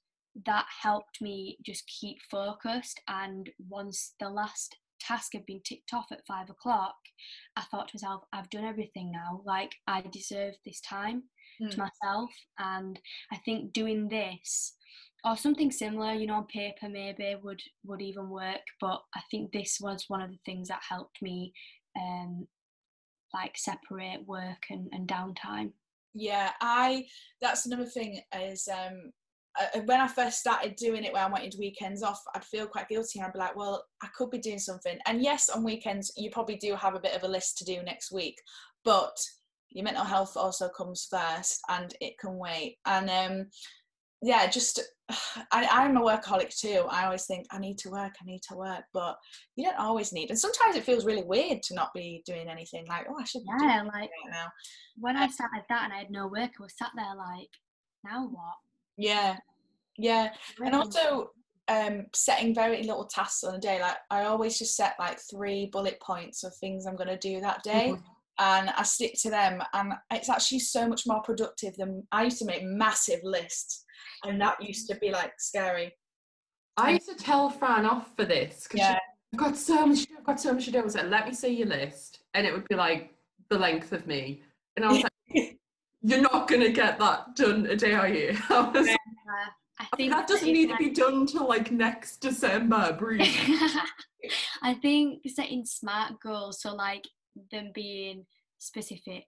[0.47, 6.07] that helped me just keep focused and once the last task had been ticked off
[6.13, 6.97] at five o'clock,
[7.57, 9.43] I thought to myself, I've done everything now.
[9.45, 11.25] Like I deserve this time
[11.61, 11.71] mm.
[11.71, 11.83] to hmm.
[11.83, 12.31] myself.
[12.59, 12.99] And
[13.33, 14.75] I think doing this
[15.25, 18.63] or something similar, you know, on paper maybe would would even work.
[18.81, 21.53] But I think this was one of the things that helped me
[22.01, 22.47] um
[23.33, 25.73] like separate work and, and downtime.
[26.15, 27.07] Yeah, I
[27.41, 29.13] that's another thing is um
[29.59, 32.89] uh, when I first started doing it, where I wanted weekends off, I'd feel quite
[32.89, 33.19] guilty.
[33.19, 34.99] And I'd be like, well, I could be doing something.
[35.07, 37.83] And yes, on weekends, you probably do have a bit of a list to do
[37.83, 38.37] next week,
[38.85, 39.17] but
[39.71, 42.79] your mental health also comes first and it can wait.
[42.87, 43.47] And um,
[44.23, 44.81] yeah, just
[45.53, 46.85] I, I'm a workaholic too.
[46.89, 49.17] I always think I need to work, I need to work, but
[49.57, 50.31] you don't always need.
[50.31, 52.85] And sometimes it feels really weird to not be doing anything.
[52.89, 53.43] Like, oh, I should.
[53.61, 54.47] Yeah, like right now.
[54.97, 57.49] When I started that and I had no work, I was sat there like,
[58.05, 58.55] now what?
[58.97, 59.37] Yeah,
[59.97, 60.31] yeah,
[60.65, 61.31] and also
[61.71, 63.81] um, setting very little tasks on a day.
[63.81, 67.41] Like I always just set like three bullet points of things I'm going to do
[67.41, 67.93] that day.
[67.93, 68.03] Mm-hmm.
[68.39, 72.39] And I stick to them, and it's actually so much more productive than I used
[72.39, 73.85] to make massive lists,
[74.25, 75.93] and that used to be like scary.
[76.79, 78.99] I used to tell Fran off for this because yeah.
[79.35, 80.79] I've got so much, I've got so much to do.
[80.79, 83.13] I was like, let me see your list, and it would be like
[83.51, 84.41] the length of me,
[84.77, 85.10] and I was like,
[86.03, 88.37] you're not gonna get that done a day, are you?
[88.49, 88.97] I was, yeah.
[89.79, 93.23] I think that doesn't need to be done till like next December, breathe.
[94.63, 97.05] I think setting smart goals, so like
[97.51, 98.27] them being
[98.59, 99.25] specific,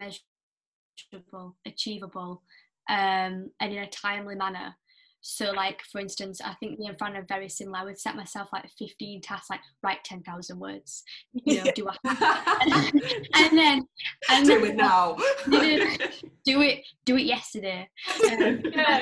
[0.00, 2.42] measurable, achievable,
[2.88, 4.74] um, and in a timely manner,
[5.26, 7.78] so, like for instance, I think me and Fran are very similar.
[7.78, 11.02] I would set myself like 15 tasks, like write 10,000 words.
[11.32, 12.92] You know, do I?
[13.34, 13.88] and then
[14.30, 15.16] and do then, it now.
[16.44, 17.88] do it, do it yesterday.
[18.30, 19.00] Um, yeah.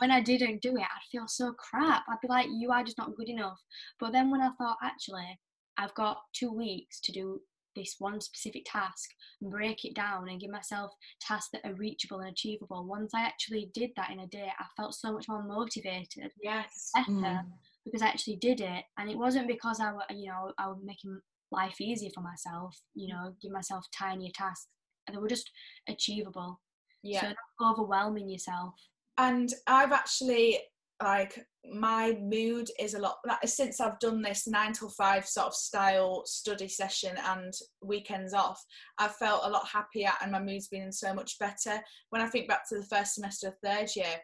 [0.00, 2.02] When I didn't do it, I'd feel so crap.
[2.08, 3.60] I'd be like, you are just not good enough.
[4.00, 5.38] But then when I thought, actually,
[5.78, 7.40] I've got two weeks to do
[7.76, 9.10] this one specific task
[9.40, 10.90] and break it down and give myself
[11.20, 12.84] tasks that are reachable and achievable.
[12.84, 16.90] Once I actually did that in a day, I felt so much more motivated, Yes.
[16.94, 17.52] better Mm.
[17.84, 18.84] because I actually did it.
[18.98, 21.20] And it wasn't because I, wa- you know, I was making
[21.52, 22.76] life easier for myself.
[22.94, 24.68] You know, give myself tinier tasks.
[25.06, 25.50] And they were just
[25.88, 26.60] achievable.
[27.02, 27.20] Yeah.
[27.20, 27.26] So
[27.60, 28.74] not overwhelming yourself.
[29.18, 30.58] and I've actually
[31.02, 35.48] like my mood is a lot like since I've done this nine till five sort
[35.48, 38.62] of style study session and weekends off,
[38.98, 41.80] I've felt a lot happier and my mood's been so much better.
[42.10, 44.20] When I think back to the first semester of third year,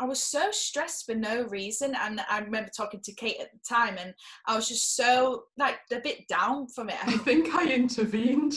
[0.00, 3.58] I was so stressed for no reason, and I remember talking to Kate at the
[3.68, 4.14] time, and
[4.46, 6.96] I was just so like a bit down from it.
[7.06, 8.54] I think I intervened.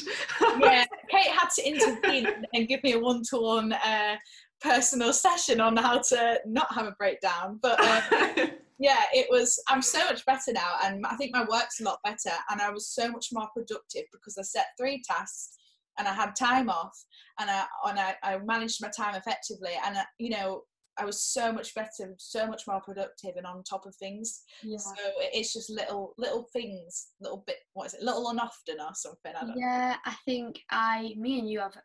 [0.61, 4.15] yeah, Kate had to intervene and give me a one-to-one uh,
[4.63, 7.59] personal session on how to not have a breakdown.
[7.61, 8.47] But uh,
[8.79, 9.61] yeah, it was.
[9.67, 12.35] I'm so much better now, and I think my work's a lot better.
[12.49, 15.57] And I was so much more productive because I set three tasks,
[15.99, 16.97] and I had time off,
[17.39, 19.71] and I and I, I managed my time effectively.
[19.85, 20.63] And uh, you know,
[20.97, 24.43] I was so much better, so much more productive, and on top of things.
[24.61, 24.77] Yeah.
[24.77, 27.57] So it's just little little things, little bit.
[27.73, 28.03] What is it?
[28.03, 29.33] Little and often or something.
[29.35, 29.55] I don't know.
[29.57, 31.75] Yeah, I think I, me and you have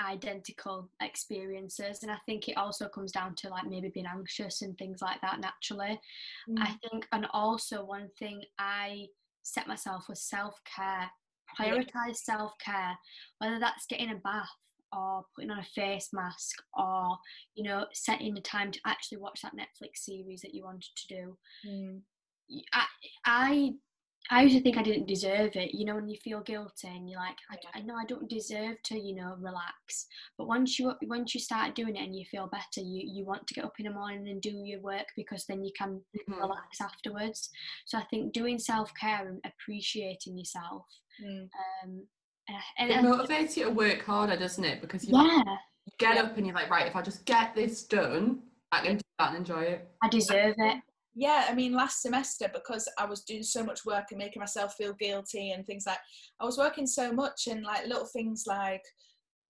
[0.00, 4.76] identical experiences, and I think it also comes down to like maybe being anxious and
[4.78, 6.00] things like that naturally.
[6.48, 6.58] Mm.
[6.58, 9.06] I think, and also one thing I
[9.42, 11.10] set myself was self care.
[11.58, 11.74] Yeah.
[11.74, 12.96] Prioritize self care,
[13.38, 14.48] whether that's getting a bath
[14.92, 17.16] or putting on a face mask or
[17.54, 21.06] you know setting the time to actually watch that Netflix series that you wanted to
[21.08, 21.36] do.
[21.66, 22.00] Mm.
[22.72, 22.84] I,
[23.24, 23.72] I
[24.30, 25.74] I used to think I didn't deserve it.
[25.74, 27.70] You know, when you feel guilty and you're like, I, Yeah.
[27.74, 30.06] I know I don't deserve to, you know, relax.
[30.38, 33.46] But once you once you start doing it and you feel better, you you want
[33.46, 36.38] to get up in the morning and do your work because then you can Mhm.
[36.38, 37.50] relax afterwards.
[37.86, 40.86] So I think doing self care and appreciating yourself.
[41.22, 41.48] Mm.
[41.82, 42.06] Um,
[42.78, 44.80] and, and, It motivates you to work harder, doesn't it?
[44.80, 45.42] Because you yeah,
[45.86, 48.42] you get up and you're like, right, if I just get this done,
[48.72, 49.88] I can do that and enjoy it.
[50.02, 50.82] I deserve it.
[51.14, 54.74] Yeah i mean last semester because i was doing so much work and making myself
[54.74, 55.98] feel guilty and things like
[56.40, 58.82] i was working so much and like little things like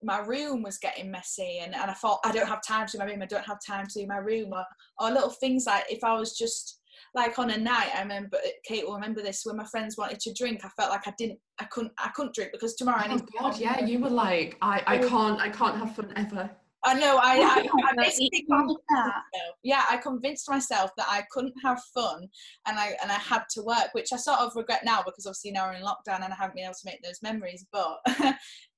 [0.03, 2.97] my room was getting messy and, and i thought i don't have time to do
[2.97, 4.65] my room i don't have time to do my room or,
[4.99, 6.79] or little things like if i was just
[7.13, 10.33] like on a night i remember kate will remember this when my friends wanted to
[10.33, 13.15] drink i felt like i didn't i couldn't i couldn't drink because tomorrow i Oh
[13.15, 15.09] need to God, yeah, you were like, I, I oh.
[15.09, 16.49] can't, I can't have fun ever.
[16.83, 17.17] I know.
[17.17, 19.23] I, I, I But basically it's convinced myself-
[19.63, 22.27] yeah, I convinced myself that I couldn't have fun,
[22.67, 25.51] and I and I had to work, which I sort of regret now because obviously
[25.51, 27.65] now we're in lockdown and I haven't been able to make those memories.
[27.71, 27.99] But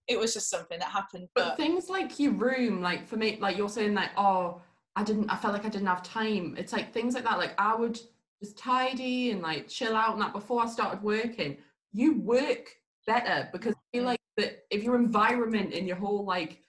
[0.08, 1.30] it was just something that happened.
[1.34, 4.62] But But things like your room, like for me, like you're saying, like, oh,
[4.96, 6.56] I didn't, I felt like I didn't have time.
[6.58, 7.38] It's like things like that.
[7.38, 8.00] Like I would
[8.42, 11.58] just tidy and like chill out and that before I started working.
[11.94, 12.70] You work
[13.08, 14.08] better because I feel mm.
[14.08, 16.60] like that if your environment and your whole like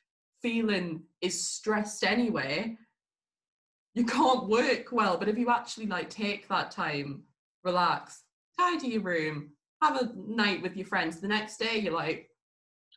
[0.44, 2.76] feeling is stressed anyway,
[3.94, 5.16] you can't work well.
[5.16, 7.22] But if you actually like take that time,
[7.64, 8.24] relax,
[8.60, 12.28] tidy your room, have a night with your friends, the next day you're like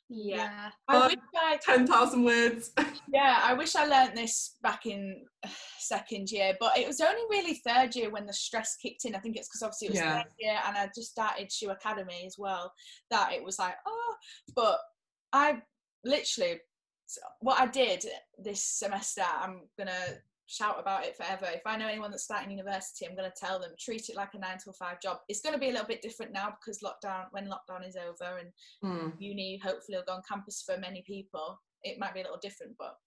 [0.10, 0.36] Yeah.
[0.38, 0.70] Yeah.
[0.90, 2.72] I wish I, ten thousand words.
[3.14, 7.22] yeah, I wish I learnt this back in uh, second year, but it was only
[7.30, 9.16] really third year when the stress kicked in.
[9.16, 10.16] I think it's because obviously it was Yeah.
[10.18, 12.74] third year and I just started Shoe Academy as well.
[13.10, 14.16] That it was like, oh,
[14.54, 14.80] but
[15.32, 15.62] I
[16.04, 16.60] literally
[17.40, 18.06] what I did
[18.38, 19.24] this semester.
[19.24, 21.46] I'm gonna shout about it forever.
[21.54, 24.40] If I know anyone that's starting university, I'm gonna tell them treat it like a
[24.40, 25.20] nine to five job.
[25.28, 28.52] It's gonna be a little bit different now because lockdown when lockdown is over and
[28.82, 29.10] Hmm.
[29.20, 31.60] uni hopefully will go on campus for many people.
[31.84, 32.98] It might be a little different, but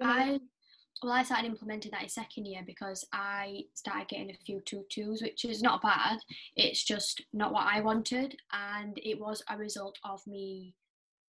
[0.00, 0.40] I
[1.02, 4.82] well, I started implementing that in second year because I started getting a few two
[4.90, 6.18] twos, which is not bad.
[6.56, 10.74] It's just not what I wanted, and it was a result of me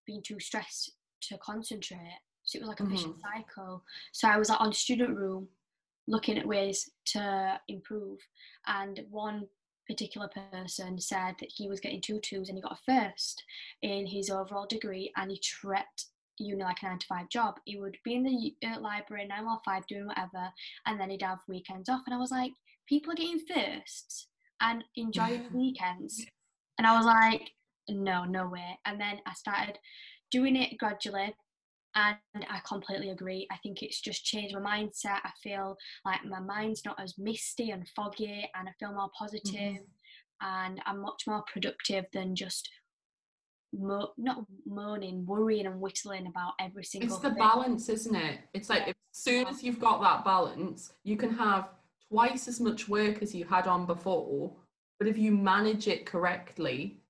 [0.06, 0.92] being too stressed
[1.22, 2.20] to concentrate.
[2.44, 3.84] So it was like a vicious cycle.
[4.12, 5.48] So I was like on student room,
[6.06, 8.18] looking at ways to improve,
[8.66, 9.46] and one
[9.86, 13.42] particular person said that he was getting two twos and he got a first
[13.82, 15.84] in his overall degree, and he treated
[16.38, 17.56] uni like a nine to five job.
[17.64, 20.50] He would be in the uh, library nine or five doing whatever,
[20.86, 22.02] and then he'd have weekends off.
[22.06, 22.52] And I was like,
[22.88, 24.28] people are getting firsts
[24.60, 26.24] and enjoying weekends,
[26.78, 27.50] and I was like,
[27.88, 28.78] no, no way.
[28.84, 29.78] And then I started
[30.30, 31.34] doing it gradually.
[31.94, 33.48] And I completely agree.
[33.50, 35.20] I think it's just changed my mindset.
[35.24, 39.78] I feel like my mind's not as misty and foggy, and I feel more positive,
[40.40, 42.68] and I'm much more productive than just
[43.72, 47.08] mo- not moaning, worrying, and whittling about every single.
[47.10, 47.38] It's the thing.
[47.38, 48.40] balance, isn't it?
[48.54, 48.88] It's like Yeah.
[48.90, 51.74] as soon as you've got that balance, you can have
[52.10, 54.54] twice as much work as you had on before,
[55.00, 57.00] But if you manage it correctly,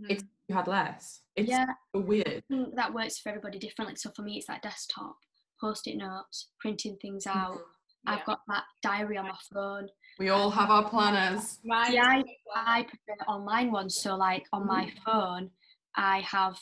[0.00, 0.10] Mm.
[0.10, 1.20] it's had less.
[1.36, 2.26] It's yeah, so weird.
[2.50, 3.96] I think that works for everybody differently.
[3.96, 5.16] So for me, it's that desktop,
[5.60, 7.54] post-it notes, printing things out.
[7.54, 7.60] Mhm.
[8.04, 8.12] Yeah.
[8.14, 9.88] I've got that diary on my phone.
[10.18, 11.60] We all have our planners.
[11.64, 12.22] Mine See, I.
[12.54, 13.96] I prefer online ones.
[13.96, 15.50] So like on my phone,
[15.96, 16.58] I have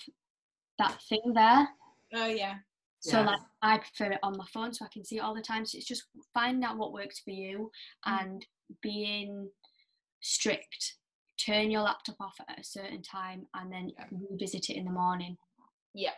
[0.79, 1.69] that thing there.
[2.15, 2.57] oh yeah.
[3.01, 3.27] So Yeah.
[3.27, 5.65] like I prefer it on my phone so I can see it all the time.
[5.65, 7.71] So it's just finding out what works for you
[8.07, 8.21] Mm.
[8.21, 8.47] and
[8.83, 9.51] being
[10.21, 10.97] strict.
[11.47, 14.07] Turn your laptop off at a certain time and then Yeah.
[14.11, 15.37] revisit it in the morning.
[15.95, 16.15] Yeah.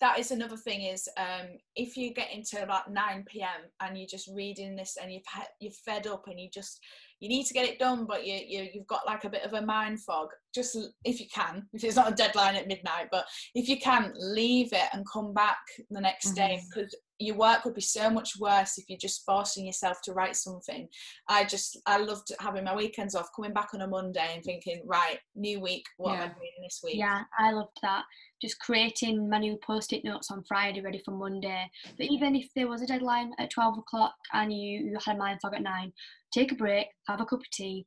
[0.00, 3.70] That is another thing is um, if you get into about 9 p.m.
[3.80, 6.80] and you're just reading this and you've had, you're fed up and you just
[7.20, 9.52] you need to get it done but you, you you've got like a bit of
[9.54, 13.24] a mind fog just if you can if it's not a deadline at midnight but
[13.54, 15.58] if you can leave it and come back
[15.90, 16.64] the next day Mhm.
[16.74, 20.34] because your work would be so much worse if you're just forcing yourself to write
[20.34, 20.88] something
[21.28, 24.82] i just i loved having my weekends off coming back on a monday and thinking
[24.84, 28.02] right new week what am i doing this week Yeah, I loved that.
[28.44, 31.64] Just creating my new post-it notes on Friday, ready for Monday.
[31.96, 35.18] But even if there was a deadline at twelve o'clock and you, you had a
[35.18, 35.94] mind fog at nine,
[36.30, 37.86] take a break, have a cup of tea,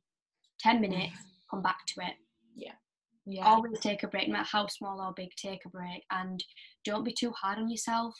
[0.58, 1.14] ten minutes,
[1.48, 2.14] come back to it.
[2.56, 2.72] yeah
[3.24, 3.46] Yeah.
[3.46, 5.28] Always take a break, no matter how small or big.
[5.36, 6.42] Take a break, and
[6.84, 8.16] don't be too hard on yourself.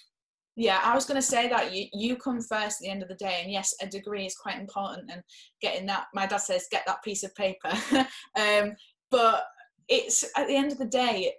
[0.55, 3.09] Yeah, I was going to say that you you come first at the end of
[3.09, 5.23] the day, and yes, a degree is quite important, and
[5.61, 6.07] getting that.
[6.15, 7.73] My dad says get that piece of paper,
[8.39, 8.77] um,
[9.11, 9.45] but
[9.89, 11.33] it's at the end of the day,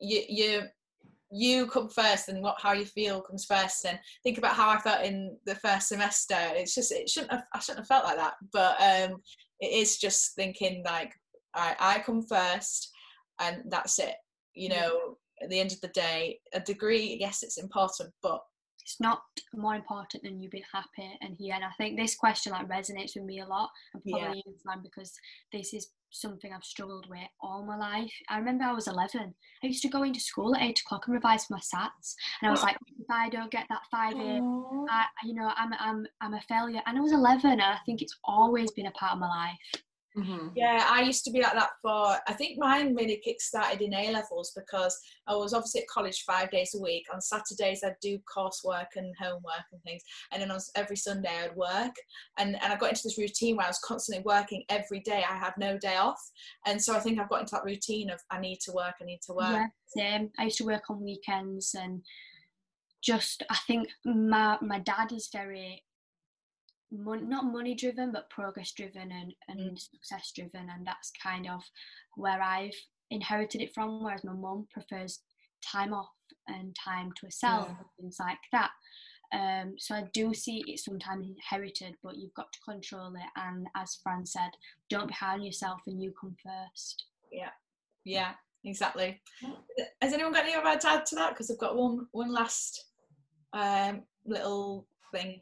[0.00, 0.62] you you
[1.30, 3.84] you come first, and what how you feel comes first.
[3.86, 6.36] And think about how I felt in the first semester.
[6.38, 9.16] It's just it shouldn't have I shouldn't have felt like that, but um,
[9.60, 11.12] it is just thinking like
[11.54, 12.90] I I come first,
[13.40, 14.14] and that's it.
[14.54, 14.80] You Yeah.
[14.80, 18.40] know, at the end of the day, a degree, yes, it's important, but
[18.82, 19.22] It's not
[19.54, 21.54] more important than you being happy and here.
[21.54, 24.80] And I think this question like resonates with me a lot, and probably you, Fran,
[24.82, 25.12] because
[25.52, 28.12] this is something I've struggled with all my life.
[28.28, 29.34] I remember I was 11.
[29.62, 32.48] I used to go into school at eight o'clock and revise for my SATs, and
[32.48, 34.40] I was like, if I don't get that five A,
[34.90, 36.82] I, you know, I'm I'm I'm a failure.
[36.86, 39.82] And I was 11, and I think it's always been a part of my life.
[40.16, 40.52] Mhm.
[40.54, 42.18] Yeah, I used to be like that for.
[42.26, 46.50] I think mine really kick-started in A levels because I was obviously at college five
[46.50, 47.06] days a week.
[47.12, 51.56] On Saturdays, I'd do coursework and homework and things, and then on every Sunday I'd
[51.56, 51.94] work.
[52.36, 55.24] And and I got into this routine where I was constantly working every day.
[55.28, 56.20] I had no day off,
[56.66, 59.04] and so I think I've got into that routine of I need to work, I
[59.04, 59.52] need to work.
[59.52, 60.30] Yeah, same.
[60.38, 62.04] I used to work on weekends, and
[63.00, 65.82] just I think my my dad is very
[66.92, 71.62] mon- not money driven, but progress driven and and success driven, and that's kind of
[72.16, 72.76] where I've
[73.10, 74.02] inherited it from.
[74.02, 75.20] Whereas my mum prefers
[75.64, 76.10] time off
[76.48, 77.76] and time to herself Yeah.
[77.78, 78.70] and things like that.
[79.32, 83.30] Um, so I do see it sometimes inherited, but you've got to control it.
[83.36, 84.50] And as Fran said,
[84.90, 87.06] don't be hard on yourself, and you come first.
[87.30, 87.50] Yeah,
[88.04, 88.32] yeah,
[88.64, 89.22] exactly.
[90.02, 91.30] Has anyone got any other to add to that?
[91.30, 92.84] Because I've got one one last
[93.54, 95.40] um, little thing.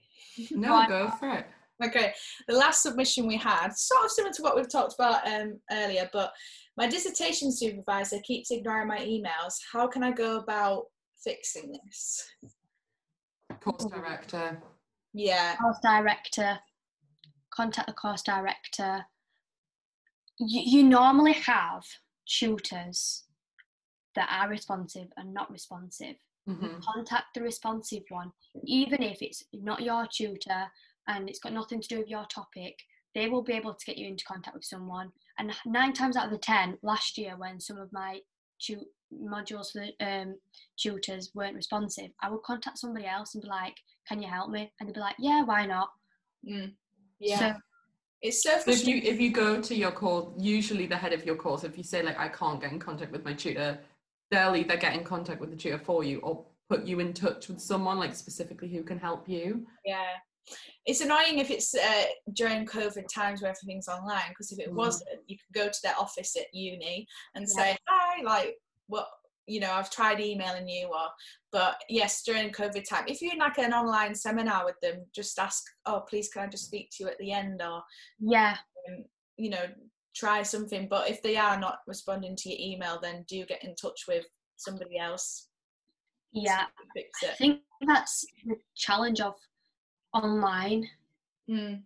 [0.50, 0.88] No, Right.
[0.88, 1.46] go for it.
[1.82, 2.12] Okay,
[2.46, 6.10] the last submission we had, sort of similar to what we've talked about um, earlier,
[6.12, 6.30] but
[6.76, 9.54] my dissertation supervisor keeps ignoring my emails.
[9.72, 10.84] How can I go about
[11.24, 12.22] fixing this?
[13.62, 14.62] Course director.
[15.14, 16.58] Yeah, course director,
[17.52, 19.04] contact the course director.
[20.38, 21.82] You, you normally have
[22.26, 23.24] tutors
[24.16, 26.16] that are responsive and not responsive.
[26.48, 26.82] Mhm.
[26.82, 28.32] Contact the responsive one,
[28.64, 30.70] even if it's not your tutor
[31.06, 32.78] and it's got nothing to do with your topic.
[33.14, 35.12] They will be able to get you into contact with someone.
[35.38, 38.20] And nine times out of the ten, last year when some of my
[38.60, 40.38] tu- modules for the um,
[40.76, 43.76] tutors weren't responsive, I would contact somebody else and be like,
[44.06, 45.90] "Can you help me?" And they'd be like, "Yeah, why not?"
[46.48, 46.72] mm,
[47.18, 47.38] yeah.
[47.54, 47.60] So
[48.22, 51.24] it's so So if you if you go to your course, usually the head of
[51.24, 53.80] your course, if you say like I can't get in contact with my tutor,
[54.30, 57.48] they'll either get in contact with the tutor for you or put you in touch
[57.48, 59.66] with someone like specifically who can help you.
[59.84, 60.14] Yeah.
[60.86, 64.74] It's annoying if it's uh, during COVID times where everything's online because if it Mm.
[64.76, 67.54] wasn't, you could go to their office at uni and Yeah.
[67.54, 68.56] say, hi, like,
[68.86, 69.08] what,
[69.46, 71.08] you know, I've tried emailing you or,
[71.50, 75.38] but yes, during COVID time, if you're in like an online seminar with them, just
[75.40, 77.82] ask, oh, please can I just speak to you at the end or,
[78.20, 78.56] yeah,
[78.88, 79.04] um,
[79.36, 79.64] you know,
[80.14, 80.88] try something.
[80.88, 84.26] But if they are not responding to your email, then do get in touch with
[84.56, 85.48] somebody else.
[86.32, 86.66] yeah.
[86.94, 89.34] Fix I think that's the challenge of
[90.12, 90.88] online
[91.50, 91.82] Mm,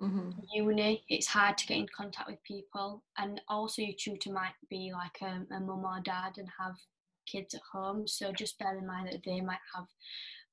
[0.00, 1.04] hmm uni.
[1.08, 5.18] It's hard to get in contact with people, and also your tutor might be like
[5.22, 6.74] a, a mum or dad and have
[7.26, 8.08] kids at home.
[8.08, 9.86] So just bear in mind that they might have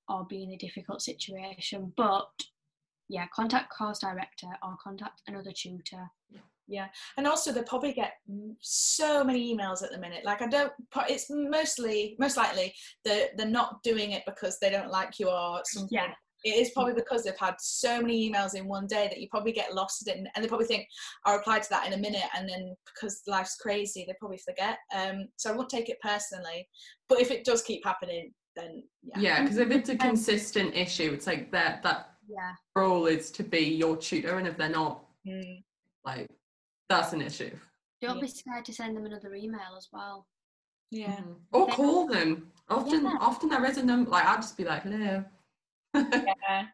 [0.07, 1.91] or be in a difficult situation.
[1.97, 2.29] But
[3.09, 6.11] yeah, contact course director or contact another tutor.
[6.67, 6.87] Yeah,
[7.17, 10.23] and also they probably get mm, so many emails at the minute.
[10.23, 10.71] Like I don't,
[11.09, 15.61] it's mostly most likely they're they're not doing it because they don't like you or
[15.65, 15.89] something.
[15.97, 16.13] Yeah.
[16.43, 19.51] It is probably because they've had so many emails in one day that you probably
[19.51, 20.87] get lost in, and they probably think
[21.23, 24.79] I'll reply to that in a minute, and then because life's crazy, they probably forget.
[24.95, 26.67] Um, so I won't take it personally,
[27.09, 29.19] but if it does keep happening, then yeah.
[29.19, 32.53] Yeah, because if it's a consistent issue, it's like that that Yeah.
[32.75, 35.63] role is to be your tutor, and if they're not, Mm.
[36.05, 36.27] like
[36.91, 37.51] that's an issue.
[38.01, 38.21] Don't Yeah.
[38.21, 40.27] be scared to send them another email as well.
[40.89, 41.15] Yeah.
[41.17, 41.35] Mhm.
[41.53, 42.51] Or They- call them.
[42.69, 43.17] Often, Yeah.
[43.19, 44.09] often there is a number.
[44.11, 45.23] Like I'd just be like, hello.
[45.93, 46.67] Yeah.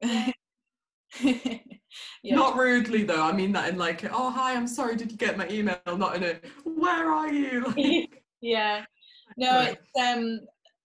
[1.20, 2.34] yeah.
[2.36, 3.22] Not rudely though.
[3.22, 5.78] I mean that in like, oh hi, I'm sorry, did you get my email?
[5.86, 7.64] Not in a, where are you?
[7.76, 8.84] Like, yeah.
[9.36, 9.78] No, Right.
[9.78, 10.40] it's um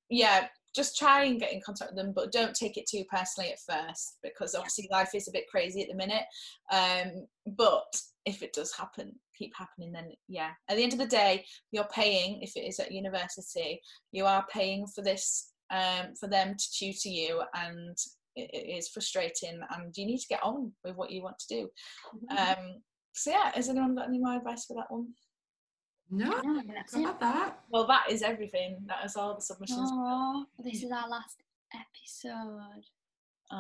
[0.10, 3.52] yeah, just try and get in contact with them, but don't take it too personally
[3.52, 6.24] at first because obviously life is a bit crazy at the minute.
[6.72, 7.84] Um, but
[8.30, 10.52] if it does happen, keep happening, then yeah.
[10.70, 14.46] At the end of the day, you're paying, if it is at university, you are
[14.52, 17.96] paying for this um for them to tutor you and
[18.36, 21.56] it, it is frustrating and you need to get on with what you want to
[21.56, 21.70] do.
[22.36, 22.82] Um
[23.14, 25.08] so yeah, has anyone got any more advice for that one?
[26.10, 27.00] no, Yeah, that's it.
[27.02, 27.60] not that.
[27.70, 28.80] Well, that is everything.
[28.88, 29.90] That is all the submissions.
[29.94, 31.38] Oh, this is our last
[31.74, 32.84] episode.
[33.52, 33.56] Uh,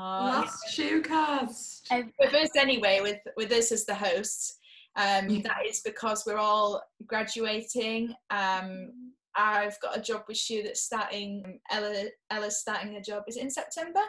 [0.45, 1.81] Last Shoocast.
[1.91, 4.57] Ev- with us anyway, with with us as the hosts,
[4.99, 8.13] um, that is because we're all graduating.
[8.29, 8.91] Um,
[9.35, 11.59] I've got a job with Shu that's starting.
[11.71, 13.23] Ella Ella's starting a job.
[13.27, 14.01] Is it in September?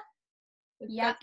[0.81, 1.17] Yep.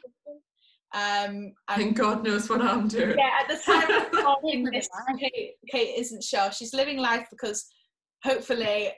[0.95, 3.18] Um, and God knows what I'm doing.
[3.18, 4.88] yeah, at the time this.
[5.20, 6.51] Kate, Kate isn't sure.
[6.51, 7.65] She's living life because
[8.24, 8.93] hopefully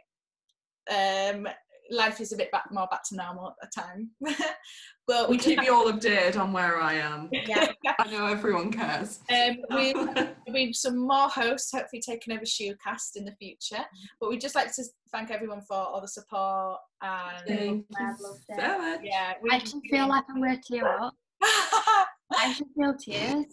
[0.91, 1.47] um,
[1.91, 4.11] life is a bit back, more back to normal at the time.
[5.07, 7.29] but We we keep you all updated on where I am.
[7.31, 7.71] Yeah.
[7.99, 9.19] I know everyone cares.
[9.31, 13.83] um, we there'll be some more hosts hopefully taking over Shoocast in the future.
[14.19, 18.23] But we'd just like to thank everyone for all the support and Thank I've you
[18.25, 18.77] loved so it.
[18.77, 18.99] much.
[19.03, 21.13] yeah, we I actually feel like I'm going to tear up.
[22.31, 23.45] I should feel tears.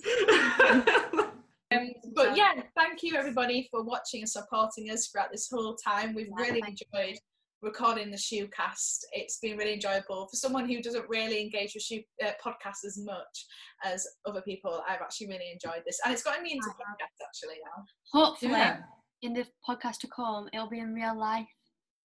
[1.72, 6.14] um, but yeah, thank you everybody for watching and supporting us throughout this whole time.
[6.14, 7.18] We've Yeah, really thank enjoyed
[7.66, 9.00] recording the Shoocast.
[9.12, 12.96] It's been really enjoyable for someone who doesn't really engage with shoe, uh, podcasts as
[13.04, 13.46] much
[13.84, 14.82] as other people.
[14.88, 16.96] I've actually really enjoyed this, and it's gotten me into I have.
[16.96, 17.84] podcasts actually now.
[18.12, 18.78] Hopefully, yeah.
[19.22, 21.46] in the podcast to come, it'll be in real life.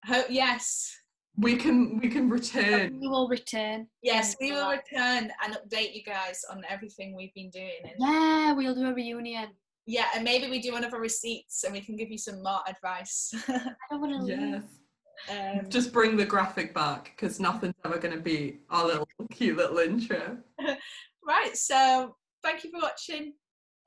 [0.05, 0.91] Hope yes,
[1.38, 2.99] We can we can return.
[2.99, 3.88] We will return.
[4.01, 4.82] yes, we will life.
[4.91, 7.82] return and update you guys on everything we've been doing.
[7.84, 9.49] And Yeah, we'll do a reunion.
[9.86, 12.41] yeah, and maybe we do one of our receipts and we can give you some
[12.41, 13.32] more advice.
[13.47, 14.64] I don't want to leave.
[15.28, 15.64] Yes.
[15.64, 19.58] um, Just bring the graphic back because nothing's ever going to be our little cute
[19.58, 20.38] little intro.
[21.28, 23.34] right, so thank you for watching.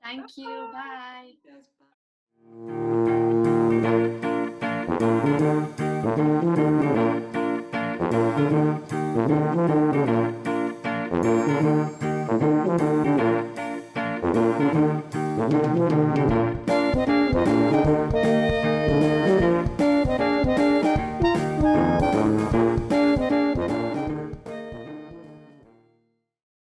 [0.03, 0.69] Thank you.
[0.71, 1.31] Bye.
[1.43, 1.85] Yes, bye.
[18.11, 18.65] Thank